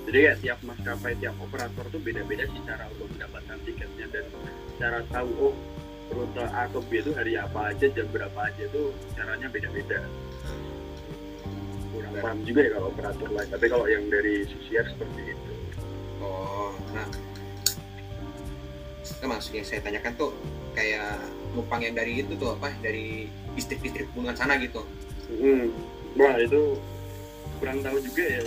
[0.05, 4.25] jadi kayak tiap maskapai tiap operator tuh beda-beda sih cara untuk mendapatkan tiketnya dan
[4.77, 5.55] cara tahu oh
[6.13, 10.05] rute A ke B itu hari apa aja jam berapa aja tuh caranya beda-beda.
[11.89, 15.51] Kurang paham juga ya kalau operator lain tapi kalau yang dari CCR seperti itu.
[16.21, 17.09] Oh nah.
[19.25, 20.31] Nah, mas yang saya tanyakan tuh
[20.77, 21.17] kayak
[21.57, 22.69] numpang yang dari itu tuh apa?
[22.85, 23.25] Dari
[23.57, 24.85] distrik-distrik pegunungan sana gitu.
[25.33, 25.73] Hmm,
[26.13, 26.77] wah itu
[27.57, 28.43] kurang tahu juga ya.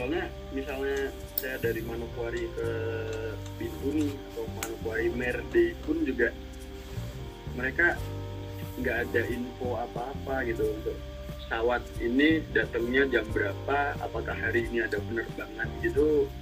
[0.00, 2.70] Soalnya misalnya saya dari Manokwari ke
[3.60, 6.32] Bintuni atau Manokwari Merde pun juga
[7.52, 8.00] mereka
[8.80, 10.96] nggak ada info apa-apa gitu untuk
[11.36, 16.32] pesawat ini datangnya jam berapa, apakah hari ini ada penerbangan gitu.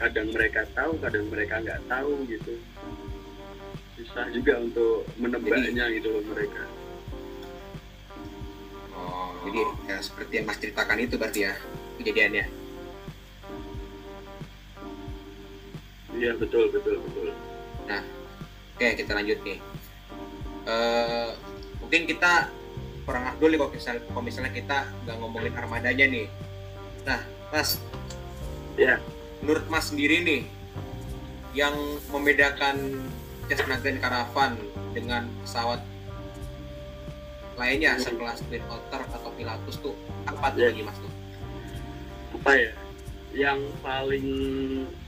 [0.00, 2.64] Kadang mereka tahu, kadang mereka nggak tahu gitu.
[4.00, 6.64] Susah juga untuk menebaknya gitu loh mereka.
[8.96, 11.52] oh jadi ya seperti yang mas ceritakan itu berarti ya
[12.00, 12.61] kejadiannya
[16.22, 17.34] Iya betul betul betul.
[18.72, 19.58] oke kita lanjut nih
[20.62, 21.28] Eh,
[21.82, 22.46] mungkin kita
[23.02, 26.26] kurang afdol nih kalau misalnya, kalau misalnya kita nggak ngomongin armadanya nih
[27.02, 27.18] nah
[27.50, 27.82] mas
[28.72, 29.02] Ya.
[29.42, 30.42] menurut mas sendiri nih
[31.52, 31.74] yang
[32.08, 33.02] membedakan
[33.44, 34.54] Cessna Grand Caravan
[34.94, 35.82] dengan pesawat
[37.54, 38.04] lainnya Hmm.
[38.06, 40.70] sekelas Twin Otter atau Pilatus tuh apa tuh Ya.
[40.70, 41.12] bagi mas tuh
[42.32, 42.70] apa ya
[43.32, 44.26] yang paling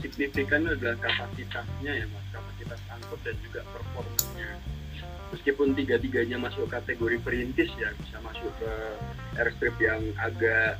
[0.00, 2.24] signifikan adalah kapasitasnya ya mas.
[2.32, 4.60] Kapasitas angkut dan juga performanya.
[5.32, 8.72] Meskipun tiga-tiganya masuk kategori perintis ya bisa masuk ke
[9.40, 10.78] airstrip yang agak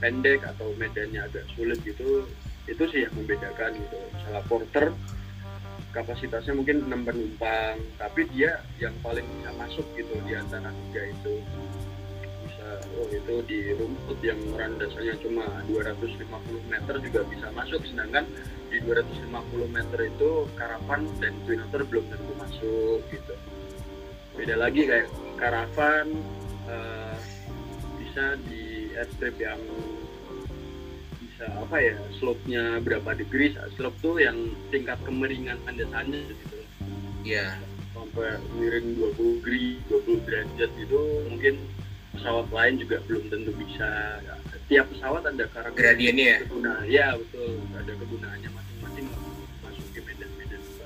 [0.00, 2.28] pendek atau medannya agak sulit gitu
[2.68, 3.98] itu sih yang membedakan gitu.
[4.14, 4.86] Misalnya porter
[5.90, 11.42] kapasitasnya mungkin 6 penumpang tapi dia yang paling bisa masuk gitu di antara tiga itu
[13.08, 16.26] itu di rumput yang landasannya cuma 250
[16.68, 17.80] meter juga bisa masuk.
[17.88, 18.28] Sedangkan
[18.68, 23.34] di 250 meter itu karavan dan twin otter belum tentu masuk gitu.
[24.36, 25.08] Beda lagi kayak
[25.40, 26.06] karavan
[26.68, 27.18] eh,
[27.98, 29.60] bisa di airstrip yang
[31.18, 36.58] bisa apa ya slope-nya berapa degree slope tuh yang tingkat kemeringan landasannya gitu.
[37.24, 37.56] Iya.
[37.90, 41.54] Sampai miring 20 degree 20 derajat itu mungkin
[42.20, 43.88] pesawat lain juga belum tentu bisa.
[44.68, 46.38] Tiap pesawat ada karakter gradiennya ya?
[46.44, 47.58] kegunaan ya betul.
[47.74, 49.06] Ada kegunaannya masing-masing
[49.64, 50.84] masuk ke medan-medan itu.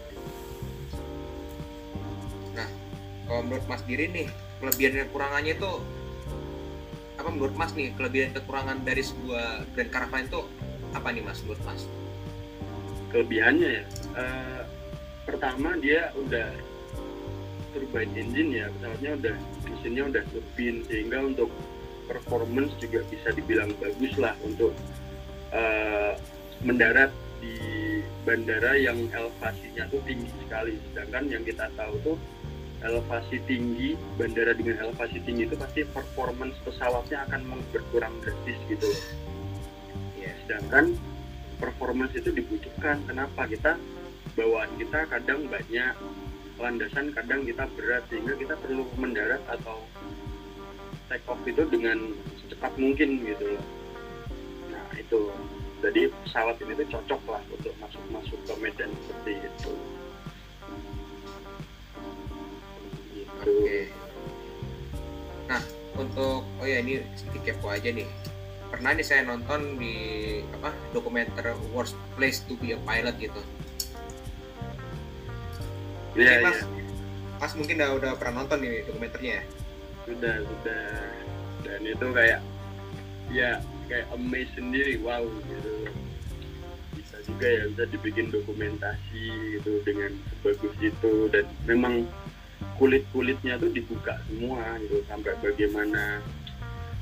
[3.27, 4.29] Kalau menurut mas diri nih
[4.63, 5.73] kelebihan dan kekurangannya itu
[7.19, 10.41] apa menurut mas nih kelebihan dan kekurangan dari sebuah Grand Caravan itu
[10.95, 11.83] apa nih mas menurut mas?
[13.11, 13.83] Kelebihannya ya
[14.17, 14.63] eh,
[15.27, 16.49] pertama dia udah
[17.75, 19.37] turbine engine ya pesawatnya udah
[19.85, 21.53] mesinnya udah turbin sehingga untuk
[22.09, 24.73] performance juga bisa dibilang bagus lah untuk
[25.53, 26.17] eh,
[26.65, 27.13] mendarat
[27.45, 30.81] di bandara yang elevasinya tuh tinggi sekali.
[30.89, 32.17] Sedangkan yang kita tahu tuh
[32.81, 38.89] elevasi tinggi bandara dengan elevasi tinggi itu pasti performance pesawatnya akan berkurang drastis gitu.
[38.89, 39.05] Loh
[40.17, 40.97] ya sedangkan
[41.61, 43.05] performance itu dibutuhkan.
[43.05, 43.45] Kenapa?
[43.45, 43.77] Kita
[44.33, 45.93] bawaan kita kadang banyak
[46.59, 49.83] landasan kadang kita berat sehingga kita perlu mendarat atau
[51.11, 52.15] take off itu dengan
[52.45, 53.65] secepat mungkin gitu loh.
[54.71, 55.21] Nah itu.
[55.85, 59.73] Jadi pesawat ini tuh cocok lah untuk masuk masuk ke medan seperti itu.
[63.13, 63.31] Gitu.
[63.45, 63.79] Oke.
[65.51, 65.63] Nah
[66.01, 68.09] untuk oh ya ini sedikit kepo aja nih.
[68.73, 69.95] Pernah nih saya nonton di
[70.57, 73.43] apa dokumenter worst place to be a pilot gitu
[76.15, 76.85] Iya, Mungkin mas iya.
[77.43, 79.43] mas mungkin udah udah pernah nonton nih dokumenternya.
[79.43, 79.43] Ya
[80.05, 80.85] sudah sudah
[81.65, 82.41] dan itu kayak
[83.33, 83.51] ya
[83.91, 85.75] kayak amaze sendiri wow gitu.
[86.95, 91.15] Bisa juga ya bisa dibikin dokumentasi gitu dengan sebagus itu.
[91.35, 92.07] Dan memang
[92.79, 96.23] kulit kulitnya tuh dibuka semua gitu sampai bagaimana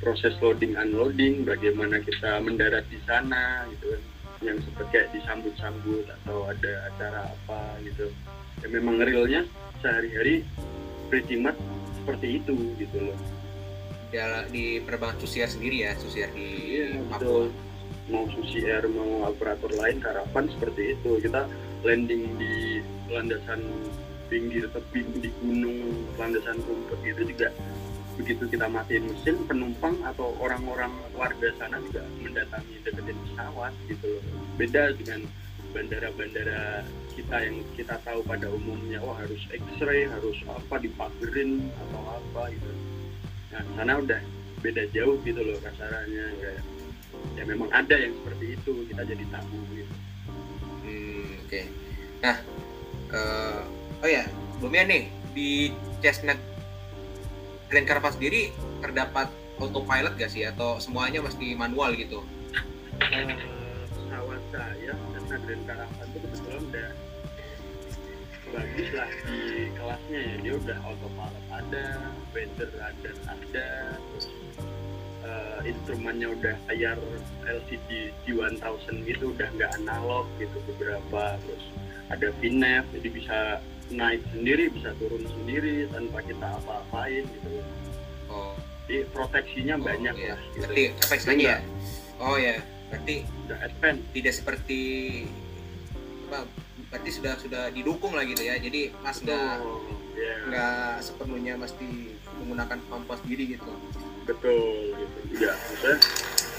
[0.00, 4.02] proses loading unloading bagaimana kita mendarat di sana gitu kan.
[4.42, 8.10] Yang seperti disambut-sambut atau ada acara apa gitu
[8.62, 9.42] ya memang realnya
[9.82, 10.46] sehari-hari
[11.10, 11.58] pretty much
[11.98, 13.18] seperti itu gitu loh.
[14.12, 14.18] Di,
[14.52, 16.46] di penerbangan Susier sendiri ya Susier di
[16.78, 17.18] Iya, Papua.
[17.18, 17.44] Betul.
[18.10, 21.22] mau Susi Air mau operator lain karavan seperti itu.
[21.22, 21.46] Kita
[21.86, 23.62] landing di landasan
[24.26, 27.48] pinggir tebing di gunung landasan rumput itu juga.
[28.18, 34.24] Begitu kita matiin mesin penumpang atau orang-orang warga sana juga mendatangi deketin pesawat gitu loh.
[34.60, 35.24] Beda dengan
[35.72, 42.52] bandara-bandara kita yang kita tahu pada umumnya oh harus X-ray harus apa dipagerin atau apa
[42.52, 42.72] gitu
[43.52, 44.20] nah sana udah
[44.62, 46.62] beda jauh gitu loh kasarnya kayak
[47.36, 49.94] ya memang ada yang seperti itu kita jadi tahu gitu
[50.82, 51.60] Hmm, oke.
[52.20, 52.36] Nah,
[53.14, 53.60] eh,
[54.02, 55.50] oh ya, sebelumnya nih di
[56.02, 56.34] Cessna
[57.70, 58.50] Grand Caravan sendiri
[58.82, 59.30] terdapat
[59.62, 62.26] autopilot gak sih atau semuanya mesti manual gitu?
[62.98, 63.38] Eh,
[63.94, 64.92] pesawat saya
[65.44, 66.88] Grand Caravan itu kebetulan udah
[68.52, 69.40] bagus lah di
[69.80, 71.84] kelasnya ya dia udah autopilot ada
[72.36, 74.26] weather radar ada terus
[75.24, 76.98] eh, instrumennya udah layar
[77.48, 81.64] LCD G1000 gitu udah nggak analog gitu beberapa terus
[82.12, 83.38] ada VNAV jadi bisa
[83.88, 87.64] naik sendiri bisa turun sendiri tanpa kita apa-apain gitu
[88.32, 88.56] Oh,
[88.88, 90.32] jadi proteksinya oh, banyak iya.
[90.34, 90.64] lah gitu.
[90.64, 91.58] Berarti apa istilahnya ya?
[92.22, 92.56] Oh ya,
[92.92, 94.80] berarti udah advance tidak seperti
[96.28, 96.44] apa?
[96.92, 98.60] Berarti sudah sudah didukung lah gitu ya.
[98.60, 99.64] Jadi Mas nggak.
[100.12, 100.36] Ya.
[100.44, 103.72] nggak sepenuhnya mesti menggunakan kemampuan sendiri gitu.
[104.22, 105.98] betul gitu ya maksudnya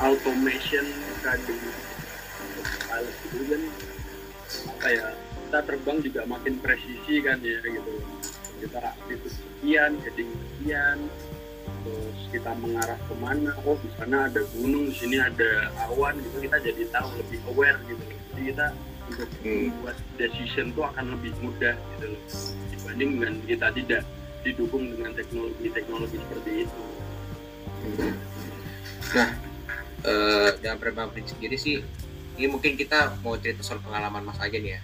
[0.03, 0.83] automation
[1.23, 1.39] kan
[2.91, 3.61] pilot itu kan
[4.73, 7.93] apa ya kita terbang juga makin presisi kan ya gitu
[8.63, 10.97] kita aktif sekian heading sekian
[11.83, 16.37] terus kita mengarah ke mana oh di sana ada gunung di sini ada awan gitu
[16.47, 18.67] kita jadi tahu lebih aware gitu jadi kita
[19.03, 19.67] untuk Hmm.
[19.67, 22.21] membuat decision tuh akan lebih mudah gitu loh
[22.71, 24.01] dibanding dengan kita tidak
[24.43, 26.83] didukung dengan teknologi-teknologi seperti itu.
[30.03, 31.79] Eh, dalam prinsip sendiri sih,
[32.35, 34.81] ini mungkin kita mau cerita soal pengalaman Mas aja nih ya.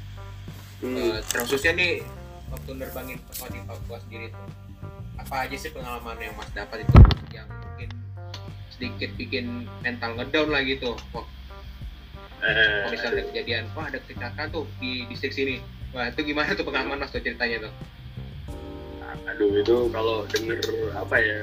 [0.80, 0.96] Hmm.
[0.96, 2.08] Eh, terkhususnya nih
[2.48, 4.44] waktu nerbangin pesawat di Papua sendiri itu
[5.30, 6.98] apa aja sih pengalaman yang Mas dapat itu
[7.38, 7.90] yang mungkin
[8.74, 10.98] sedikit bikin mental ngedown lah gitu?
[11.14, 11.22] Wah
[12.40, 15.60] Eh, kalau misalnya ada kejadian wah ada kecelakaan tuh di distrik sini.
[15.92, 17.74] Wah itu gimana tuh pengalaman Mas tuh ceritanya tuh?
[19.30, 20.64] Aduh itu kalau denger
[20.96, 21.40] apa ya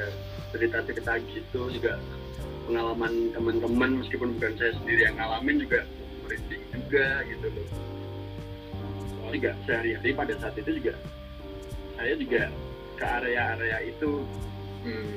[0.50, 2.00] cerita-cerita gitu juga
[2.66, 5.86] pengalaman teman-teman meskipun bukan saya sendiri yang ngalamin juga
[6.24, 7.68] merinding juga gitu loh.
[9.14, 10.92] Soalnya juga sehari-hari pada saat itu juga
[12.00, 12.42] saya juga
[12.96, 14.24] ke area-area itu
[14.84, 15.12] hmm.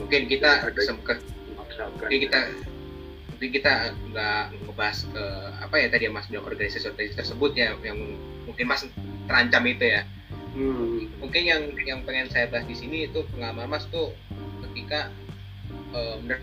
[0.00, 1.20] mungkin kita sempat
[2.00, 2.38] mungkin kita
[3.30, 3.72] mungkin kita
[4.12, 5.24] nggak ngebahas ke
[5.64, 7.98] apa ya tadi yang Mas bilang organisasi organisasi tersebut ya yang
[8.44, 8.84] mungkin Mas
[9.28, 10.02] terancam itu ya
[10.50, 11.06] Hmm.
[11.22, 14.10] mungkin yang yang pengen saya bahas di sini itu pengalaman mas tuh
[14.66, 15.06] ketika
[15.94, 16.42] eh, mener-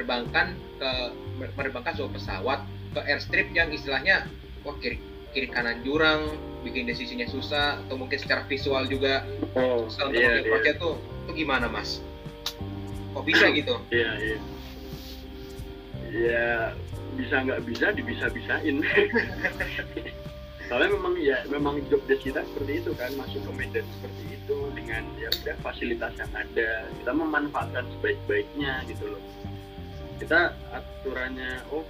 [0.00, 0.90] menerbangkan ke
[1.36, 2.60] menerbangkan sebuah pesawat
[2.96, 4.24] ke airstrip yang istilahnya
[4.64, 4.96] wah kiri
[5.32, 9.24] kiri kanan jurang bikin desisinya susah atau mungkin secara visual juga
[9.56, 12.04] Oh, susah untuk iya, iya, mengapproach tuh itu gimana mas
[13.10, 14.38] kok bisa gitu iya, iya.
[16.10, 16.74] Ya
[17.14, 18.82] bisa nggak bisa dibisa-bisain.
[20.70, 24.56] Soalnya memang ya memang job desk kita seperti itu kan masuk ke medan seperti itu
[24.74, 29.22] dengan ya udah fasilitas yang ada kita memanfaatkan sebaik-baiknya gitu loh.
[30.22, 31.82] Kita aturannya oh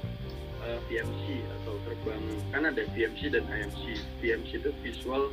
[0.67, 1.25] eh, VMC
[1.61, 2.25] atau terbang.
[2.53, 3.99] Kan ada VMC dan IMC.
[4.21, 5.33] VMC itu visual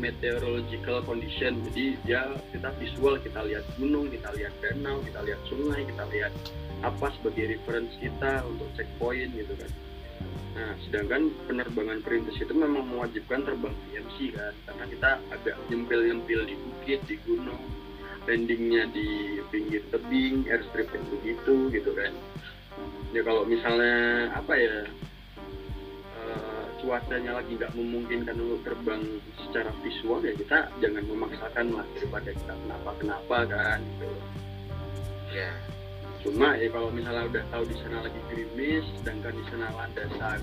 [0.00, 1.60] meteorological condition.
[1.70, 6.32] Jadi ya kita visual kita lihat gunung kita lihat danau kita lihat sungai kita lihat
[6.80, 9.70] apa sebagai reference kita untuk checkpoint gitu kan.
[10.56, 14.54] Nah sedangkan penerbangan perintis itu memang mewajibkan terbang VMC kan.
[14.64, 17.60] Karena kita agak nyempil-nyempil di bukit di gunung
[18.28, 22.12] landingnya di pinggir tebing airstrip yang begitu gitu kan
[23.10, 24.76] ya kalau misalnya apa ya
[26.14, 29.02] eh, cuacanya lagi nggak memungkinkan untuk terbang
[29.46, 34.08] secara visual ya kita jangan memaksakan lah daripada kita kenapa kenapa kan gitu.
[35.30, 35.50] Ya.
[36.20, 40.40] Cuma ya kalau misalnya udah tahu di sana lagi gerimis sedangkan di sana landasan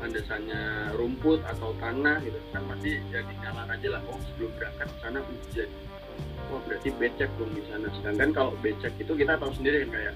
[0.00, 4.00] landasannya rumput atau tanah gitu kan pasti ya dinyalakan aja lah.
[4.08, 5.70] Oh sebelum berangkat ke sana hujan
[6.48, 7.86] wah berarti becek dong di sana.
[8.00, 10.14] Sedangkan kalau becek itu kita tahu sendiri kan kayak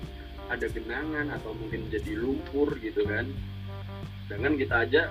[0.53, 3.29] ada genangan atau mungkin jadi lumpur gitu kan.
[4.27, 5.03] Sedangkan kita aja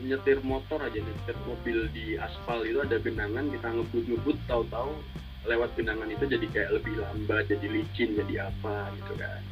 [0.00, 4.96] nyetir motor aja nyetir mobil di aspal itu ada genangan kita ngebut-ngebut tahu-tahu
[5.44, 9.42] lewat genangan itu jadi kayak lebih lambat jadi licin jadi apa gitu kan.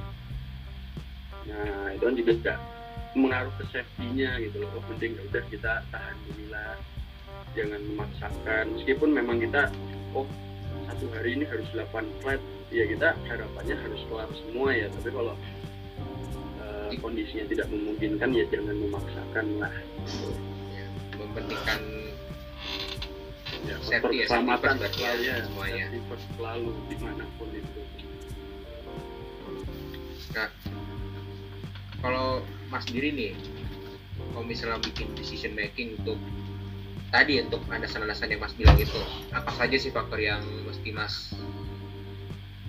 [1.49, 2.59] Nah itu kan juga gak
[3.17, 4.71] mengaruh ke safety-nya gitu loh.
[4.77, 6.49] Oh, penting ya udah kita tahan dulu
[7.57, 8.65] jangan memaksakan.
[8.77, 9.73] Meskipun memang kita
[10.13, 10.29] oh
[10.89, 15.35] satu hari ini harus 8 flight ya kita harapannya harus kelar semua ya tapi kalau
[16.61, 19.75] eh, kondisinya tidak memungkinkan ya jangan memaksakan lah
[20.73, 21.81] ya, mempentingkan
[23.59, 25.85] faktor Safety ya, keselamatan ya, ya semuanya.
[26.39, 27.81] selalu di mana pun itu
[31.99, 32.41] kalau
[32.71, 33.33] mas sendiri nih
[34.33, 36.21] kalau misalnya bikin decision making untuk
[37.11, 39.01] tadi untuk landasan-landasan yang mas bilang itu
[39.35, 41.35] apa saja sih faktor yang mesti mas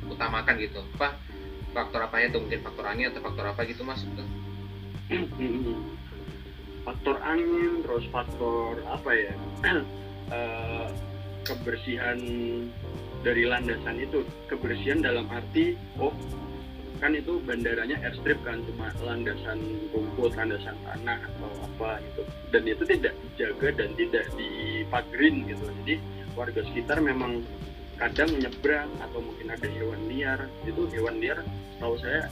[0.10, 0.82] utamakan gitu.
[0.98, 1.16] Apa
[1.72, 2.42] faktor apanya tuh?
[2.44, 4.02] Mungkin faktor angin atau faktor apa gitu mas?
[4.04, 4.24] Gitu.
[6.88, 9.34] faktor angin terus faktor apa ya?
[10.30, 10.88] Eh,
[11.42, 12.22] kebersihan
[13.26, 14.22] dari landasan itu.
[14.46, 16.14] Kebersihan dalam arti oh
[17.00, 19.58] kan itu bandaranya airstrip kan cuma landasan
[19.96, 22.22] rumput landasan tanah atau apa gitu.
[22.54, 25.66] Dan itu tidak dijaga dan tidak dipagrin gitu.
[25.82, 25.96] Jadi
[26.36, 27.42] warga sekitar memang
[28.00, 30.40] kadang menyeberang atau mungkin ada hewan liar.
[30.64, 31.44] Itu hewan liar
[31.84, 32.32] tahu saya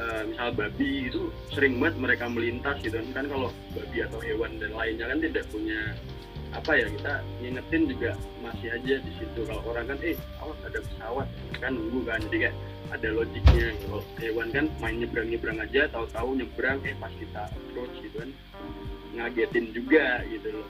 [0.00, 2.96] eh, misal babi itu sering banget mereka melintas gitu.
[3.12, 5.80] Kan kalau babi atau hewan dan lainnya kan tidak punya
[6.54, 9.40] apa ya kita ngingetin juga masih aja di situ.
[9.44, 11.28] Kalau orang kan eh awas ada pesawat
[11.60, 12.18] kan nunggu kan.
[12.26, 12.56] Jadi kayak
[12.96, 13.68] ada logiknya.
[13.84, 18.30] Kalau hewan kan main nyebrang nyebrang aja tahu-tahu nyebrang eh pas kita approach gitu kan.
[19.20, 20.68] Ngagetin juga gitu loh.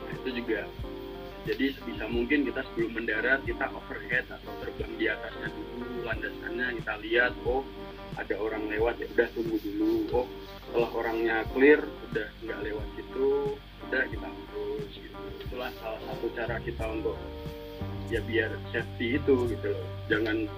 [0.00, 0.66] Nah, itu juga
[1.48, 6.94] jadi sebisa mungkin kita sebelum mendarat kita overhead atau terbang di atasnya dulu landasannya kita
[7.00, 7.64] lihat oh
[8.20, 9.92] ada orang lewat ya udah tunggu dulu.
[10.12, 10.26] Oh
[10.68, 13.28] setelah orangnya clear udah nggak lewat situ
[13.88, 15.18] udah kita approach gitu.
[15.48, 17.16] Itulah salah satu cara kita untuk
[18.12, 19.70] ya biar safety itu gitu
[20.10, 20.50] jangan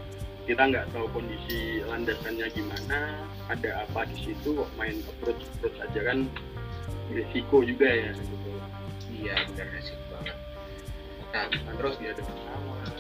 [0.49, 6.27] kita nggak tahu kondisi landasannya gimana ada apa di situ main approach approach aja kan
[7.13, 8.51] risiko juga ya gitu.
[9.23, 10.12] Iya benar banget
[11.33, 12.93] nah terus dia ada pesawat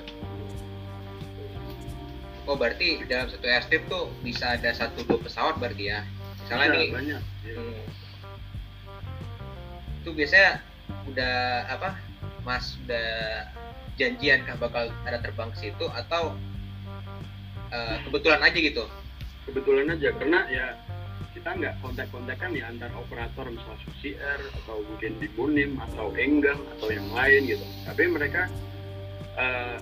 [2.48, 6.00] oh berarti dalam satu airstrip tuh bisa ada satu dua pesawat berarti ya
[6.42, 7.54] misalnya Iya, nih banyak ya.
[7.54, 7.82] Hmm.
[10.02, 10.50] Itu biasanya
[11.06, 11.36] udah
[11.70, 11.94] apa?
[12.42, 13.06] Mas udah
[13.94, 16.34] janjian kah bakal ada terbang ke situ atau
[17.70, 18.84] eh, kebetulan aja gitu?
[19.46, 20.66] kebetulan aja karena ya
[21.32, 26.60] kita nggak kontak-kontakan ya antar operator misal Susi Air atau mungkin di Munim atau Enggang
[26.76, 27.64] atau yang lain gitu.
[27.88, 28.52] Tapi mereka
[29.40, 29.76] eh,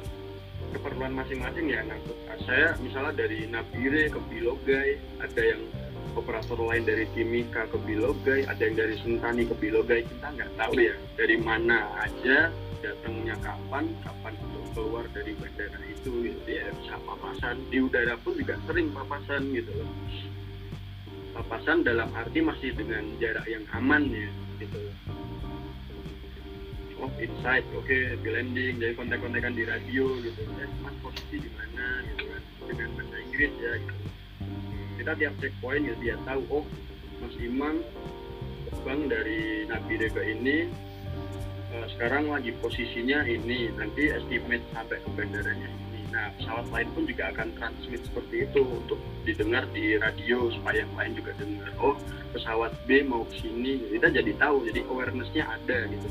[0.71, 5.63] keperluan masing-masing ya ngangkut saya misalnya dari Nabire ke Bilogai ada yang
[6.15, 10.75] operator lain dari Timika ke Bilogai ada yang dari Sentani ke Bilogai kita nggak tahu
[10.79, 12.49] ya dari mana aja
[12.81, 16.73] datangnya kapan kapan untuk keluar dari bandara itu gitu ya.
[16.81, 19.91] Bisa papasan di udara pun juga sering papasan gitu loh
[21.41, 24.29] papasan dalam arti masih dengan jarak yang aman ya
[24.61, 24.77] gitu.
[27.01, 30.45] Oh inside oke di landing jadi kontak-kontakan di radio gitu.
[30.61, 32.43] Eh mas posisi di mana gitu kan.
[32.69, 34.05] Dengan bahasa Inggris ya gitu.
[35.01, 36.65] Kita tiap checkpoint ya dia tahu oh
[37.25, 37.81] mas Imam
[38.69, 40.69] terbang dari Nabi Deka ini
[41.73, 43.73] eh, sekarang lagi posisinya ini.
[43.81, 45.73] Nanti estimate sampai ke bandaranya
[46.11, 50.95] nah pesawat lain pun juga akan transmit seperti itu untuk didengar di radio supaya yang
[50.99, 51.71] lain juga dengar.
[51.79, 51.95] Oh
[52.35, 56.09] pesawat B mau ke sini kita jadi tahu jadi awarenessnya ada gitu.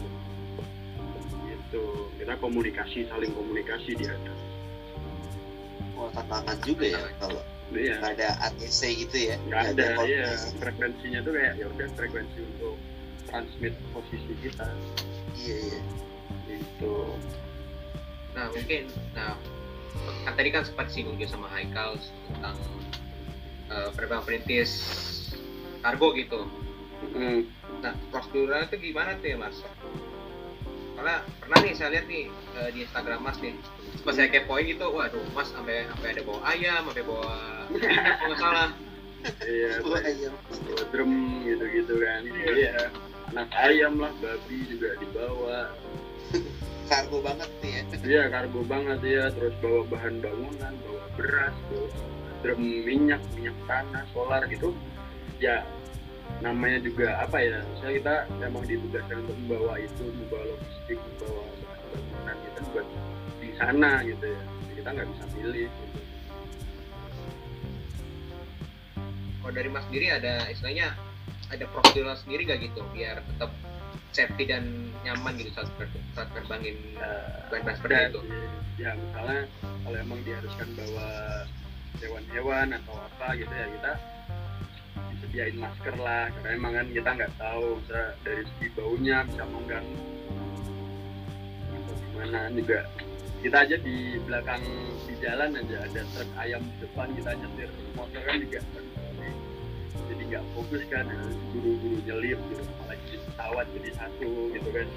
[1.48, 1.84] Gitu.
[2.16, 4.40] Kita komunikasi saling komunikasi di atas.
[6.00, 10.58] Oh tantangan juga ya kalau Iya, nggak ada ATC gitu ya nggak ada ya koordinasi.
[10.58, 12.76] frekuensinya tuh kayak ya udah frekuensi untuk
[13.30, 14.68] transmit posisi kita.
[15.38, 15.82] Iya iya.
[16.50, 16.94] Gitu.
[18.34, 18.84] Nah mungkin,
[19.14, 19.38] nah
[20.26, 21.98] kan tadi kan sempat singgung juga sama Haikal
[22.34, 22.58] tentang
[23.72, 24.72] eh, penerbang perintis
[25.82, 26.46] kargo gitu.
[27.16, 27.48] Hmm.
[27.80, 29.58] Nah prosedurnya itu gimana tuh ya mas?
[31.00, 33.56] Karena pernah nih saya lihat nih eh, di Instagram mas nih,
[34.04, 37.32] pas saya kepoin gitu, waduh mas sampai sampai ada bawa ayam, sampai bawa
[37.72, 38.70] kalau nggak salah.
[39.44, 40.32] iya Wah, iya.
[40.48, 42.88] bawa drum gitu-gitu kan iya
[43.36, 45.76] anak ayam lah babi juga dibawa
[46.90, 47.84] kargo banget nih ya.
[48.10, 51.88] Iya kargo banget ya terus bawa bahan bangunan bawa beras bawa
[52.42, 54.74] drum minyak minyak tanah solar gitu.
[55.38, 55.62] Ya
[56.42, 57.62] namanya juga apa ya?
[57.78, 62.88] Misalnya kita emang ditugaskan untuk membawa itu membawa logistik membawa bahan bangunan kita buat
[63.40, 64.42] di sana gitu ya.
[64.74, 66.00] Kita nggak bisa pilih gitu.
[69.40, 70.94] Kalau dari mas sendiri ada istilahnya
[71.50, 72.86] ada prosedur sendiri gak gitu?
[72.94, 73.50] Biar tetap
[74.12, 74.64] safety dan
[75.06, 76.76] nyaman gitu saat, ter- saat terbangin
[77.48, 78.22] bahan-bahan seperti ada itu.
[78.26, 78.48] sih.
[78.80, 79.42] ya misalnya
[79.86, 81.10] kalau emang diharuskan bawa
[82.00, 83.92] hewan-hewan atau apa gitu ya kita
[85.14, 90.02] disediain masker lah karena emang kan kita nggak tahu bisa dari segi baunya bisa mengganggu
[91.70, 92.80] atau gimana juga
[93.40, 93.98] kita aja di
[94.28, 94.64] belakang
[95.08, 98.60] di jalan aja ada truk ayam di depan kita nyetir motor kan juga
[100.30, 101.06] nggak fokus kan
[101.50, 104.88] buru-buru nyelip gitu apalagi di pesawat jadi satu gitu kan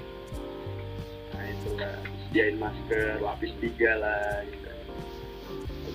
[1.73, 1.97] lah
[2.29, 4.69] sediain masker lapis tiga lah gitu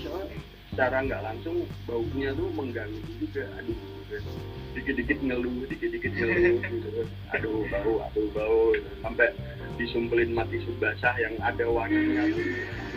[0.03, 0.37] soalnya
[0.75, 3.79] secara nggak langsung baunya tuh mengganggu juga aduh
[4.11, 4.31] gitu.
[4.79, 7.03] dikit-dikit ngeluh dikit-dikit ngeluh gitu.
[7.35, 8.91] aduh bau aduh bau gitu.
[9.03, 9.35] sampai
[9.79, 12.47] disumpelin mati basah yang ada wanginya tuh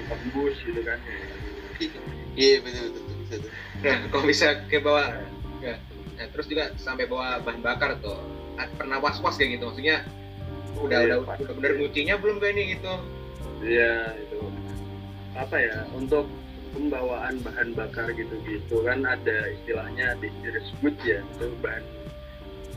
[0.10, 0.98] tembus gitu kan
[2.38, 3.52] iya betul betul betul, betul.
[3.82, 5.04] Nah, kalau bisa kayak bawa
[5.66, 5.76] ya.
[6.22, 8.14] Nah, terus juga sampai bawa bahan bakar tuh.
[8.62, 10.06] Ah, Pernah was-was kayak gitu maksudnya
[10.78, 12.94] udah Iya, udah udah bener ngucinya belum kayak ini gitu.
[13.66, 14.38] Iya itu.
[15.34, 16.30] Apa ya untuk
[16.78, 21.82] pembawaan bahan bakar gitu-gitu kan ada istilahnya dangerous good ya itu bahan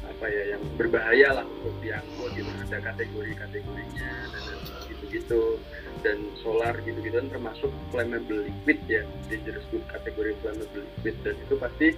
[0.08, 2.48] apa ya yang berbahaya lah untuk diangkut gitu.
[2.48, 4.44] Ada kategori-kategorinya dan
[4.88, 5.60] gitu-gitu.
[6.00, 11.16] Dan solar gitu-gitu kan termasuk flammable liquid ya dangerous good kategori flammable liquid.
[11.20, 11.88] Dan itu pasti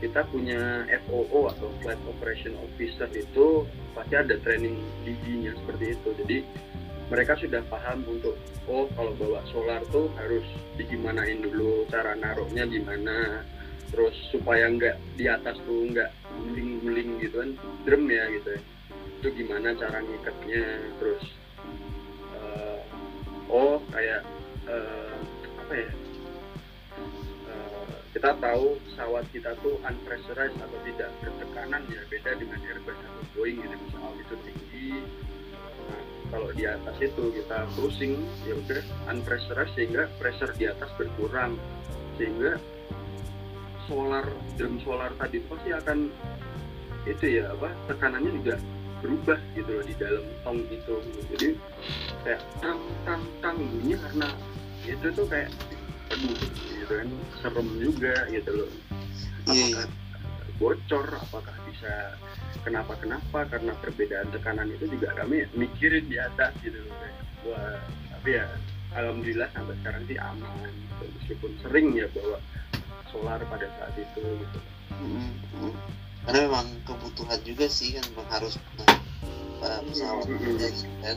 [0.00, 6.08] kita punya FOO atau Flight Operation Officer itu pasti ada training DG-nya seperti itu.
[6.24, 6.38] Jadi
[7.12, 8.34] mereka sudah paham untuk
[8.64, 10.46] oh kalau bawa solar tuh harus
[10.80, 13.44] digimanain dulu cara naruhnya gimana
[13.90, 16.08] terus supaya nggak di atas tuh nggak
[16.48, 17.50] guling-guling gitu kan
[17.84, 18.60] drum ya gitu ya.
[19.20, 20.64] Itu gimana cara ngikatnya
[20.96, 21.24] terus
[22.40, 22.80] eh,
[23.52, 24.24] oh kayak
[24.64, 25.14] eh,
[25.60, 25.90] apa ya
[28.20, 31.08] kita tahu pesawat kita tuh unpressurized atau tidak.
[31.24, 34.88] Bertekanan ya beda dengan Airbus atau Boeing gitu misal itu tinggi.
[35.88, 41.56] Nah, kalau di atas itu kita cruising ya udah unpressurized sehingga pressure di atas berkurang.
[42.20, 42.60] Sehingga
[43.88, 44.28] solar
[44.60, 45.98] drum solar tadi pasti akan
[47.08, 48.60] itu ya apa tekanannya juga
[49.00, 50.94] berubah gitu loh di dalam tong itu.
[51.32, 51.48] Jadi
[52.20, 54.28] kayak tang tang tang bunyi karena
[54.84, 55.48] itu tuh kayak
[56.20, 56.36] aduh
[56.68, 57.08] gitu kan
[57.40, 58.70] serem juga gitu loh
[59.48, 59.88] Iya, apakah
[60.60, 61.92] bocor apakah bisa
[62.60, 67.16] kenapa kenapa karena perbedaan tekanan itu juga kami mikirin di atas gitu loh kayak,
[67.48, 67.80] wah
[68.12, 68.44] tapi ya
[68.92, 71.04] alhamdulillah sampai sekarang sih aman gitu.
[71.16, 72.36] meskipun sering ya bawa
[73.08, 74.58] solar pada saat itu gitu
[75.00, 75.72] Mm, mm.
[76.28, 78.60] karena memang kebutuhan juga sih kan memang harus
[79.64, 80.60] uh, pesawat Mm, mm.
[80.60, 81.16] gitu kan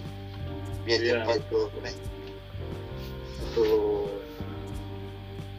[0.87, 1.63] biar Iya, cepat betul.
[1.75, 1.95] keren.
[3.35, 3.92] betul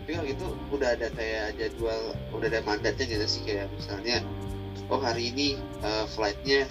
[0.04, 4.20] tapi kalau gitu udah ada kayak jadwal udah ada mandatnya gitu sih kayak misalnya
[4.92, 6.68] oh hari ini uh, flightnya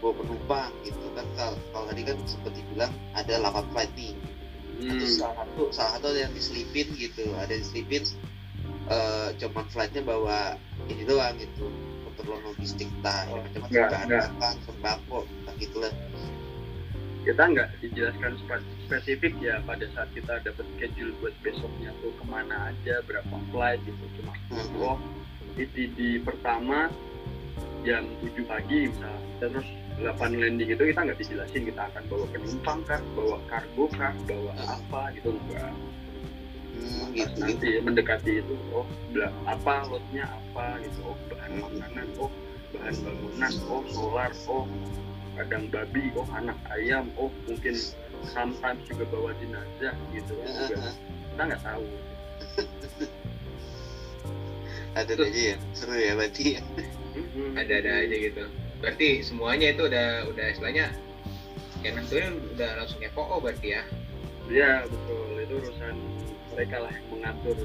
[0.00, 1.26] bawa penumpang gitu kan.
[1.36, 4.16] Kalau kalau tadi kan sempat dibilang ada 8 flight nih.
[4.88, 8.04] Atau Hmm, salah satu salah satu ada yang diselipin gitu ada yang diselipin
[8.88, 10.56] eh cuman flightnya bawa
[10.88, 11.68] ini doang gitu
[12.08, 15.18] keperluan logistik entah Oh, macam-macam enggak, bahan bakar sembako
[15.60, 15.92] gitu lah.
[17.26, 22.24] Kita nggak dijelaskan spe- spesifik ya pada saat kita dapat schedule buat besoknya tuh ke
[22.24, 24.80] mana aja berapa flight gitu cuma Mhm.
[24.80, 24.96] oh
[25.54, 26.88] ETD pertama
[27.84, 29.66] jam 7 pagi misalnya terus
[30.00, 34.52] 8 landing itu kita nggak dijelasin kita akan bawa penumpang kah bawa kargo kah bawa
[34.56, 34.68] Mhm.
[34.72, 35.72] apa gitu enggak
[36.72, 41.60] hmm, gitu nanti ya mendekati itu oh bela- apa lotnya apa gitu oh bahan Mhm.
[41.60, 42.30] makanan oh
[42.72, 44.64] bahan bangunan oh solar oh
[45.36, 47.76] kadang babi oh anak ayam oh mungkin
[48.24, 50.94] sometimes juga bawa jenazah gitu kan juga Heeh,
[51.30, 51.86] kita nggak tahu
[54.98, 55.26] ada Tuh.
[55.26, 56.62] aja ya seru ya berarti ya
[57.18, 57.58] Mhm.
[57.58, 58.46] Ada-ada aja gitu.
[58.78, 60.94] Berarti semuanya itu udah udah istilahnya
[61.82, 63.82] kayak nentuin udah langsung FOO berarti ya.
[64.46, 65.96] Iya betul itu urusan
[66.54, 67.58] mereka lah yang mengatur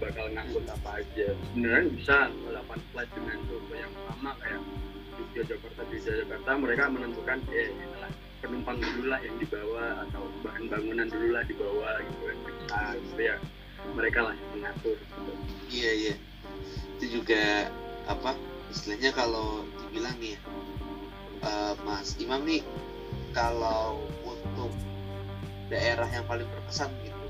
[0.00, 2.16] bakal ngangkut apa aja sebenarnya bisa
[2.48, 4.60] 8 flight dengan rute yang sama kayak
[5.14, 8.12] Jogja Jakarta Jogja Jakarta mereka menentukan eh inilah
[8.44, 13.22] penumpang dulu lah yang dibawa atau bahan bangunan dulu lah dibawa gitu kan bisa gitu
[13.24, 13.36] ya
[13.96, 15.32] mereka lah yang mengatur gitu.
[15.72, 16.14] iya iya
[17.00, 17.72] itu juga
[18.04, 18.36] apa
[18.68, 20.36] istilahnya kalau dibilang nih
[21.40, 22.60] eh, Mas Imam nih
[23.32, 24.70] kalau untuk
[25.72, 27.24] daerah yang paling berkesan gitu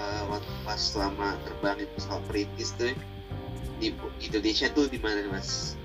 [0.00, 2.96] eh, waktu pas selama terbangin pesawat perintis tuh
[3.78, 3.92] di
[4.24, 5.76] Indonesia tuh di mana Mas?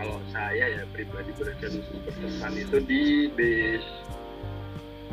[0.00, 3.84] Kalau saya ya pribadi berkesan itu di base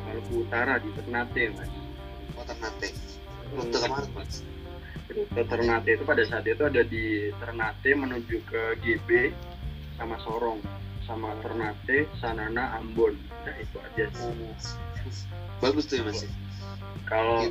[0.07, 1.67] Maluku Utara di Ternate mas
[2.39, 2.89] Oh Ternate.
[3.51, 4.39] Rute ke mana Mas?
[5.11, 9.35] rute Ternate itu pada saat itu ada di Ternate menuju ke GB
[9.99, 10.63] sama Sorong
[11.03, 13.15] sama Ternate, Sanana, Ambon.
[13.43, 14.31] Nah itu aja sih.
[15.63, 16.23] Bagus tuh ya Mas.
[16.23, 16.31] ya?
[17.07, 17.47] Kalau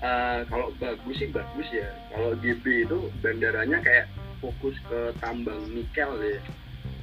[0.00, 1.88] eh, kalau bagus sih bagus ya.
[2.12, 4.08] Kalau GB itu bandaranya kayak
[4.40, 6.40] fokus ke tambang nikel ya.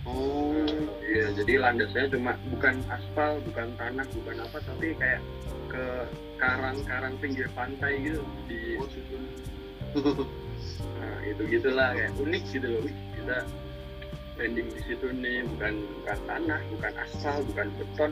[0.07, 0.65] Oh.
[1.07, 5.21] Iya, jadi landasnya cuma bukan aspal, bukan tanah, bukan apa, tapi kayak
[5.67, 5.85] ke
[6.39, 8.79] karang-karang pinggir pantai gitu di
[11.01, 12.83] nah itu gitulah kayak unik gitu loh.
[13.17, 13.37] Kita
[14.37, 18.11] landing di situ nih bukan bukan tanah bukan aspal bukan beton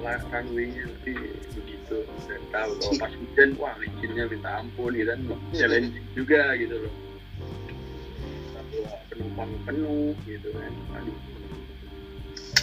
[0.00, 1.12] lah runway-nya tapi
[1.52, 1.96] begitu.
[2.24, 5.20] Dan tahu kalau pas hujan wah licinnya minta ampun gitu kan
[5.52, 7.05] challenging juga gitu loh
[9.16, 11.18] penumpang penuh gitu kan aduh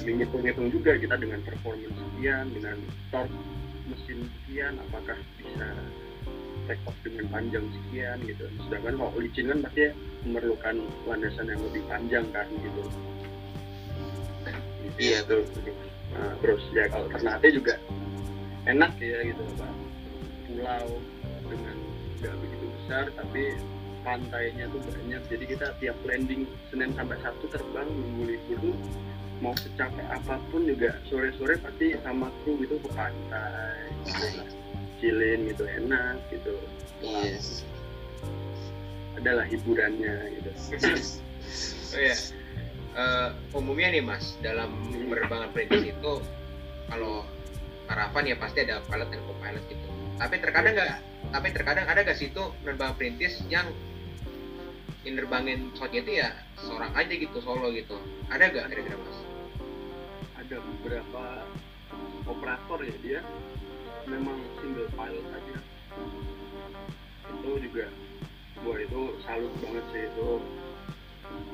[0.04, 2.78] menghitung-hitung juga kita dengan performance sekian dengan
[3.10, 3.34] torque
[3.89, 5.68] mesin sekian apakah bisa
[6.70, 9.91] take off dengan panjang sekian gitu sedangkan kalau licin kan pasti
[10.24, 10.76] memerlukan
[11.10, 12.86] landasan yang lebih panjang kan gitu
[14.99, 15.26] Iya.
[15.26, 15.41] Gitu.
[16.14, 17.74] Nah, terus ya kalau Ternate juga
[18.70, 19.68] enak ya gitu apa
[20.47, 20.89] pulau
[21.49, 21.76] dengan
[22.22, 23.43] nggak begitu besar tapi
[24.04, 28.76] pantainya tuh banyak jadi kita tiap landing Senin sampai Sabtu terbang minggu libur tuh
[29.41, 34.43] mau secapek apa pun juga sore-sore pasti sama kru gitu ke pantai gitu.
[35.01, 36.56] chillin gitu enak gitu
[37.04, 37.68] Yes.
[39.20, 40.51] adalah hiburannya gitu
[41.93, 42.16] Oh ya,
[42.93, 44.70] Eh, umumnya nih mas dalam
[45.10, 46.14] penerbangan perintis itu
[46.86, 47.26] kalau
[47.89, 49.88] karavan ya pasti ada pilot dan co-pilot gitu.
[50.22, 51.01] Tapi terkadang nggak,
[51.34, 53.66] tapi terkadang ada gak sih itu penerbangan perintis yang
[55.03, 56.29] yang nerbangin pesawatnya itu ya
[56.59, 57.95] seorang aja gitu solo gitu.
[58.31, 59.19] Ada gak kira-kira mas?
[60.43, 61.23] ada beberapa
[62.27, 63.19] operator ya dia
[64.11, 65.57] memang single pilot aja
[67.31, 67.88] itu juga
[68.67, 70.29] wah itu salut banget sih itu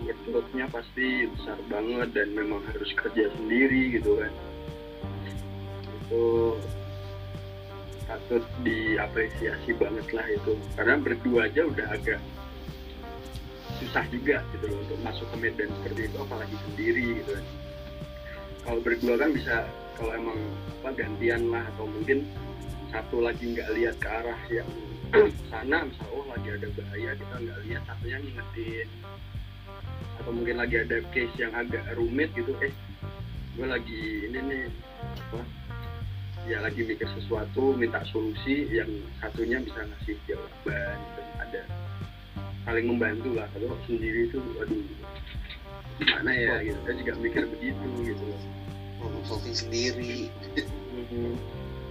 [0.04, 4.34] workloadnya pasti besar banget dan memang harus kerja sendiri gitu kan
[6.10, 6.26] itu
[8.10, 12.18] patut diapresiasi banget lah itu karena berdua aja udah agak
[13.80, 17.34] susah juga gitu loh untuk masuk ke medan seperti itu apalagi sendiri gitu.
[18.68, 19.56] Kalau berdua kan bisa
[19.96, 20.40] kalau emang
[20.80, 22.28] apa gantian lah atau mungkin
[22.92, 24.70] satu lagi nggak lihat ke arah yang
[25.50, 28.90] sana misal oh lagi ada bahaya kita nggak lihat satunya ngingetin.
[30.20, 32.74] Atau mungkin lagi ada case yang agak rumit gitu eh
[33.60, 34.64] gue lagi ini nih
[35.04, 35.42] apa
[36.48, 38.88] ya lagi mikir sesuatu minta solusi yang
[39.20, 41.62] satunya bisa ngasih jawaban dan ada
[42.66, 43.48] saling membantu lah.
[43.56, 44.84] Kalau sendiri itu aduh
[46.00, 46.80] gimana ya gitu.
[46.88, 48.42] Saya juga mikir begitu gitu loh.
[49.00, 50.28] Problem solving sendiri.
[50.90, 51.36] Mhm.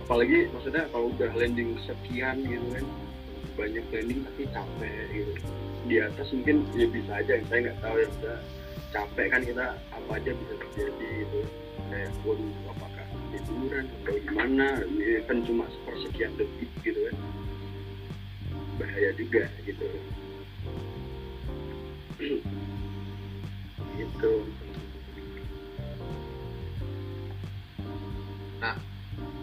[0.08, 2.84] apalagi maksudnya kalau udah landing sekian gitu kan
[3.60, 5.32] banyak landing tapi capek gitu.
[5.84, 7.32] Di atas mungkin ya bisa aja.
[7.52, 8.38] Saya nggak tahu ya udah
[8.88, 11.40] capek kan kita apa aja bisa terjadi gitu.
[11.92, 13.06] Kayak waduh apakah
[13.36, 14.66] tiduran atau gimana?
[14.88, 17.16] Ini kan cuma sepersekian detik gitu kan.
[18.80, 19.86] Bahaya juga gitu
[23.98, 24.32] gitu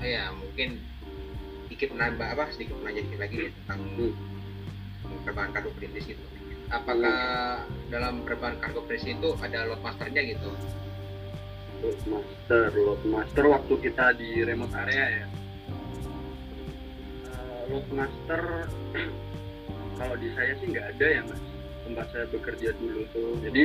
[0.05, 0.77] Oh ya mungkin
[1.65, 3.81] sedikit menambah apa sedikit menanya dikit lagi nih tentang
[5.01, 6.23] penerbangan kargo perintis gitu.
[6.69, 10.53] Apakah dalam penerbangan kargo perintis itu ada load masternya gitu?
[11.83, 15.25] load master load master waktu kita di remote area ya
[17.35, 18.41] Eh, load master
[19.99, 21.41] kalau di saya sih nggak ada ya mas
[21.85, 23.31] tempat saya bekerja dulu tuh.
[23.45, 23.63] Jadi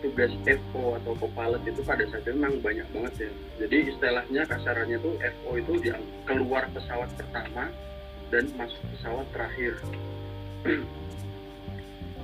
[0.00, 3.30] tugas FO atau co-pilot itu pada saat itu memang banyak banget ya.
[3.64, 7.68] Jadi istilahnya kasarannya tuh FO itu yang keluar pesawat pertama
[8.32, 9.74] dan masuk pesawat terakhir.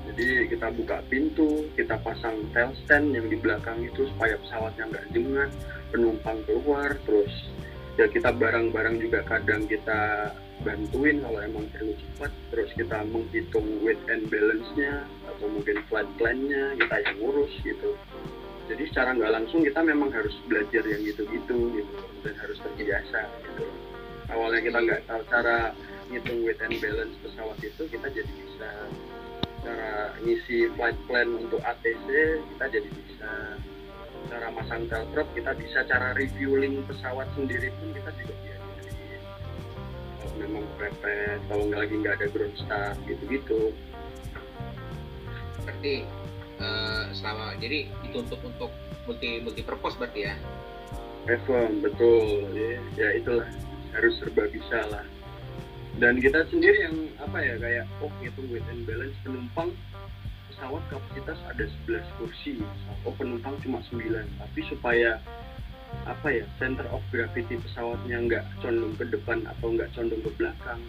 [0.07, 5.07] Jadi kita buka pintu kita pasang tail stand yang di belakang itu supaya pesawatnya nggak
[5.12, 5.51] jengat
[5.91, 7.33] penumpang keluar terus
[7.99, 10.31] ya kita barang-barang juga kadang kita
[10.65, 12.33] bantuin kalau emang perlu cepat.
[12.53, 17.91] Terus kita menghitung weight and balance-nya atau mungkin flight plan-nya kita yang ngurus gitu.
[18.67, 21.97] Jadi secara nggak langsung kita memang harus belajar yang gitu-gitu gitu.
[22.25, 23.65] Dan harus terbiasa gitu.
[24.33, 25.71] Awalnya kita nggak tahu cara
[26.11, 28.71] ngitung weight and balance pesawat itu kita jadi bisa.
[29.67, 32.07] Cara ngisi flight plan untuk ATC
[32.55, 33.31] kita jadi bisa.
[34.27, 35.87] Cara masang telprop kita bisa.
[35.87, 38.56] Cara refueling pesawat sendiri pun kita juga kalau
[40.39, 43.72] memang prepare kalau nggak lagi nggak ada ground staff gitu-gitu.
[45.64, 45.95] Berarti
[46.61, 48.70] eh, selama jadi dituntut untuk
[49.07, 50.34] multi multi purpose berarti ya?
[51.26, 52.55] F1 betul.
[52.55, 53.49] Ya, ya itulah
[53.91, 55.07] harus serba bisa lah.
[55.97, 59.72] Dan kita sendiri yang apa ya kayak oh ngitung weight and balance penumpang
[60.53, 62.62] pesawat kapasitas ada 11 kursi.
[63.03, 65.18] Oh penumpang cuma 9 tapi supaya
[66.05, 70.80] apa ya center of gravity pesawatnya nggak condong ke depan atau nggak condong ke belakang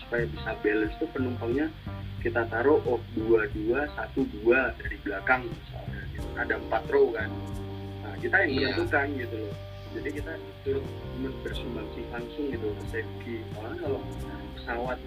[0.00, 1.66] supaya bisa balance tuh penumpangnya
[2.24, 6.28] kita taruh oh dua dua satu dua dari belakang misalnya gitu.
[6.40, 7.30] ada empat row kan
[8.02, 8.60] nah kita yang Iya.
[8.74, 9.54] menentukan gitu loh
[9.96, 10.32] jadi kita
[10.66, 10.84] turut
[11.40, 14.00] bersumbangsi langsung gitu ke safety soalnya kalau
[14.58, 14.98] pesawat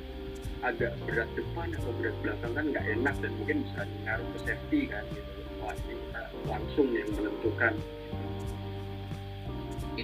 [0.60, 4.80] agak berat depan atau berat belakang kan nggak enak dan mungkin bisa ngaruh ke safety
[4.90, 5.52] kan gitu loh.
[5.64, 7.74] wah ini kita langsung yang menentukan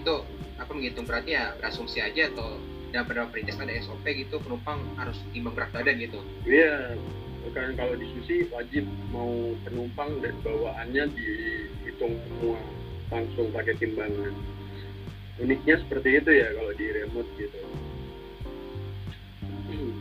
[0.06, 0.22] itu
[0.62, 2.62] apa menghitung berarti ya berasumsi aja atau
[2.94, 6.94] dalam beberapa perintis ada SOP gitu penumpang harus timbang berat badan gitu Iya,
[7.52, 12.62] kan kalau di sushi wajib mau penumpang dan bawaannya dihitung semua
[13.10, 14.34] langsung pakai timbangan.
[15.42, 17.60] Uniknya seperti itu ya kalau di remote gitu.
[19.66, 19.92] Hmm.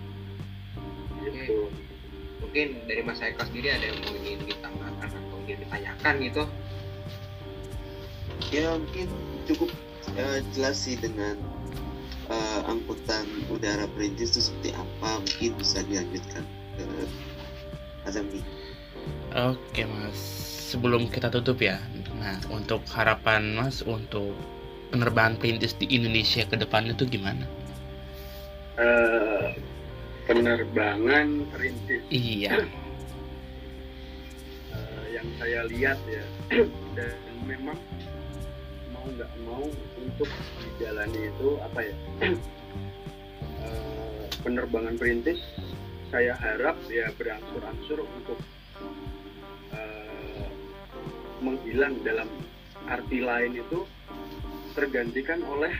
[1.24, 1.58] gitu.
[2.44, 6.42] mungkin dari Mas Eka sendiri ada yang mau ingin ditambahkan atau ingin ditanyakan gitu
[8.54, 9.08] ya mungkin
[9.50, 9.70] cukup
[10.18, 11.36] eh, jelas sih dengan
[12.30, 16.44] eh, angkutan udara perintis itu seperti apa mungkin bisa dilanjutkan
[16.78, 16.84] ke
[18.04, 18.40] Azami
[19.34, 20.14] Oke mas,
[20.70, 21.82] sebelum kita tutup ya,
[22.22, 24.32] nah untuk harapan mas untuk
[24.94, 27.42] penerbangan perintis di Indonesia ke depannya tuh gimana?
[28.78, 29.58] Eh,
[30.30, 32.00] penerbangan perintis.
[32.14, 32.62] Iya,
[34.70, 36.24] eh, yang saya lihat ya
[36.96, 37.18] dan
[37.50, 37.74] memang
[39.04, 39.64] mau nggak mau
[40.00, 40.30] untuk
[40.64, 41.94] dijalani itu apa ya?
[43.64, 45.40] Eh, penerbangan perintis
[46.12, 48.36] saya harap ya berangsur-angsur untuk
[49.72, 50.48] eh,
[51.40, 52.28] menghilang dalam
[52.84, 53.88] arti lain itu
[54.76, 55.72] tergantikan oleh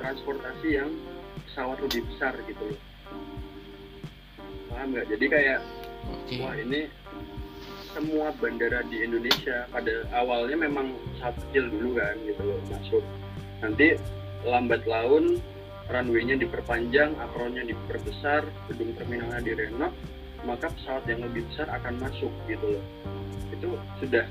[0.00, 0.88] transportasi yang
[1.44, 2.80] pesawat lebih besar gitu loh.
[4.72, 5.06] Paham nggak?
[5.12, 5.60] Jadi kayak
[6.08, 6.34] oke.
[6.40, 6.88] Wah ini
[7.92, 13.04] semua bandara di Indonesia pada awalnya memang sangat kecil dulu kan gitu loh masuk.
[13.64, 13.98] Nanti
[14.46, 15.40] lambat laun
[15.88, 19.96] runway-nya diperpanjang, apronnya diperbesar, gedung terminalnya direnov,
[20.44, 22.84] maka pesawat yang lebih besar akan masuk gitu loh.
[23.56, 23.68] Itu
[24.04, 24.28] sudah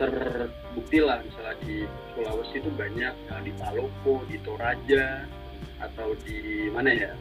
[0.00, 1.84] terbukti lah misalnya di
[2.16, 5.28] Sulawesi itu banyak, nah, di Palopo, di Toraja,
[5.84, 7.12] atau di mana ya,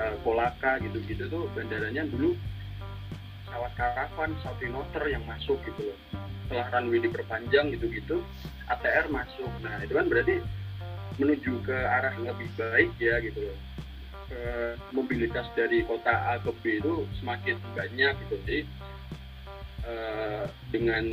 [0.00, 2.32] eh, Kolaka gitu-gitu tuh bandaranya dulu
[3.56, 5.98] pesawat karavan, pesawat Pinotter yang masuk gitu loh.
[6.44, 8.20] Setelah runway diperpanjang gitu-gitu,
[8.68, 9.48] ATR masuk.
[9.64, 10.44] Nah itu kan berarti
[11.16, 13.58] menuju ke arah lebih baik ya gitu loh.
[14.28, 18.34] Eh, mobilitas dari kota A ke B itu semakin banyak gitu.
[18.44, 18.60] Jadi
[19.88, 21.04] eh, dengan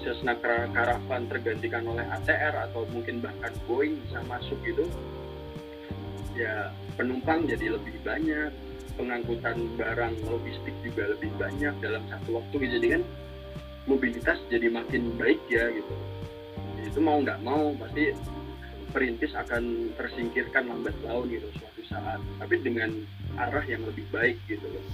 [0.00, 0.32] Cessna
[0.72, 4.88] Caravan tergantikan oleh ATR atau mungkin bahkan Boeing bisa masuk gitu,
[6.32, 8.48] ya penumpang jadi lebih banyak,
[9.00, 12.72] pengangkutan barang logistik juga lebih banyak dalam satu waktu gitu.
[12.76, 13.02] jadi kan
[13.88, 15.94] mobilitas jadi makin baik ya gitu.
[16.84, 18.12] Itu mau nggak mau pasti
[18.92, 22.20] perintis akan tersingkirkan lambat laun gitu suatu saat.
[22.36, 22.92] Tapi dengan
[23.40, 24.84] arah yang lebih baik gitu loh.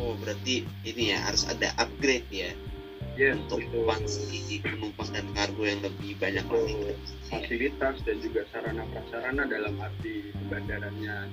[0.00, 2.50] Oh berarti ini ya harus ada upgrade ya
[3.14, 3.78] yes untuk itu.
[3.86, 6.74] ekspansi penumpang dan kargo yang lebih banyak lagi
[7.30, 11.30] fasilitas dan juga sarana prasarana dalam arti bandaranya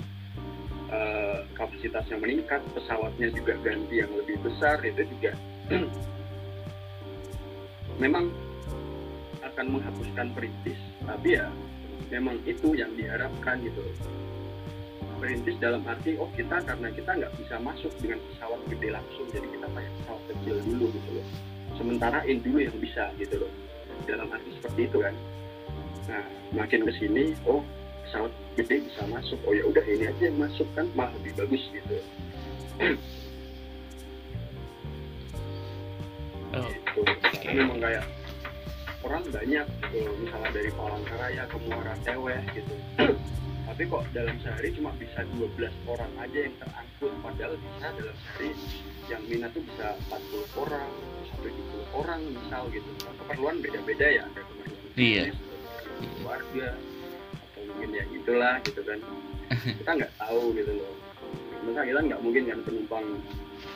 [0.93, 5.31] eh, kapasitasnya meningkat pesawatnya juga ganti yang lebih besar itu juga
[8.03, 8.33] memang
[9.51, 10.79] akan menghapuskan perintis.
[11.05, 11.51] Tapi ya
[12.09, 13.83] memang itu yang diharapkan gitu.
[15.21, 19.45] Perintis dalam arti oh kita karena kita nggak bisa masuk dengan pesawat gede langsung jadi
[19.53, 23.51] kita pakai pesawat kecil dulu gitu loh sementarain dulu yang bisa gitu loh.
[24.09, 25.15] Dalam arti seperti itu kan.
[26.09, 27.61] Nah makin ke sini oh
[28.07, 29.39] pesawat gede bisa masuk.
[29.47, 31.97] Oh ya udah ini aja yang masuk kan malah lebih bagus gitu.
[36.51, 37.01] Oh, gitu.
[37.39, 38.03] karena memang kayak
[39.07, 42.75] orang banyak gitu misalnya dari Palangkaraya ke Muara Teweh gitu.
[43.71, 45.47] Tapi kok dalam sehari cuma bisa 12
[45.87, 48.51] orang aja yang terangkut padahal bisa dalam sehari
[49.07, 50.91] yang minat tuh bisa 40 orang
[51.41, 52.89] sampai 20 orang misal gitu.
[53.01, 55.23] Nah, keperluan beda-beda ya ada keperluan Iya.
[56.21, 56.67] keluarga
[57.33, 58.99] atau mungkin ya gitulah gitu kan.
[59.81, 60.93] Kita nggak tahu gitu loh.
[61.61, 63.05] Maka kita nggak mungkin kan penumpang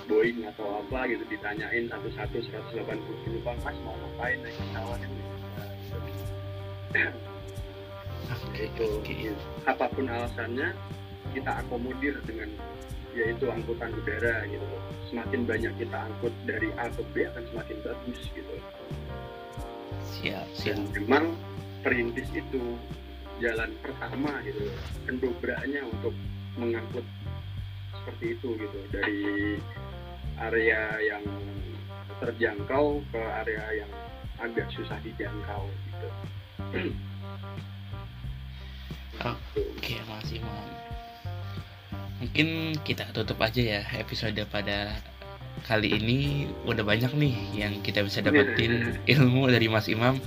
[0.10, 2.86] Boeing atau apa gitu ditanyain satu-satu 180
[3.22, 5.22] penumpang mas mau ngapain naik pesawat ini?
[8.26, 9.14] Oke, itu oke.
[9.66, 10.74] apa pun alasannya
[11.30, 12.50] kita akomodir dengan
[13.16, 14.68] yaitu angkutan udara gitu
[15.08, 18.56] semakin banyak kita angkut dari A ke B akan semakin bagus gitu
[20.06, 20.76] Siap, siap.
[20.76, 21.26] dan memang
[21.82, 22.62] perintis itu
[23.40, 24.78] jalan pertama gitu loh.
[25.08, 26.14] pendobraannya untuk
[26.56, 27.06] mengangkut
[27.92, 29.20] seperti itu gitu dari
[30.40, 31.24] area yang
[32.20, 33.92] terjangkau ke area yang
[34.40, 36.10] agak susah dijangkau gitu.
[39.56, 40.85] Oke, Mas Imam.
[42.24, 44.96] Mungkin kita tutup aja ya episode pada
[45.66, 46.20] kali ini
[46.68, 50.20] udah banyak nih yang kita bisa dapetin ilmu dari Mas Imam.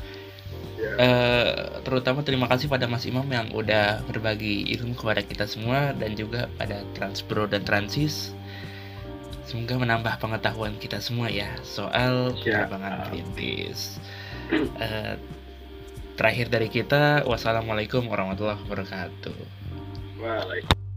[0.79, 6.15] Eh, terutama terima kasih pada Mas Imam yang udah berbagi ilmu kepada kita semua dan
[6.15, 8.35] juga pada Transpro dan Transis.
[9.47, 13.97] Semoga menambah pengetahuan kita semua ya soal penerbangan perintis.
[14.79, 15.15] Eh,
[16.19, 19.39] terakhir dari kita, wassalamualaikum warahmatullahi wabarakatuh.
[20.19, 20.88] Waalaikumsalam.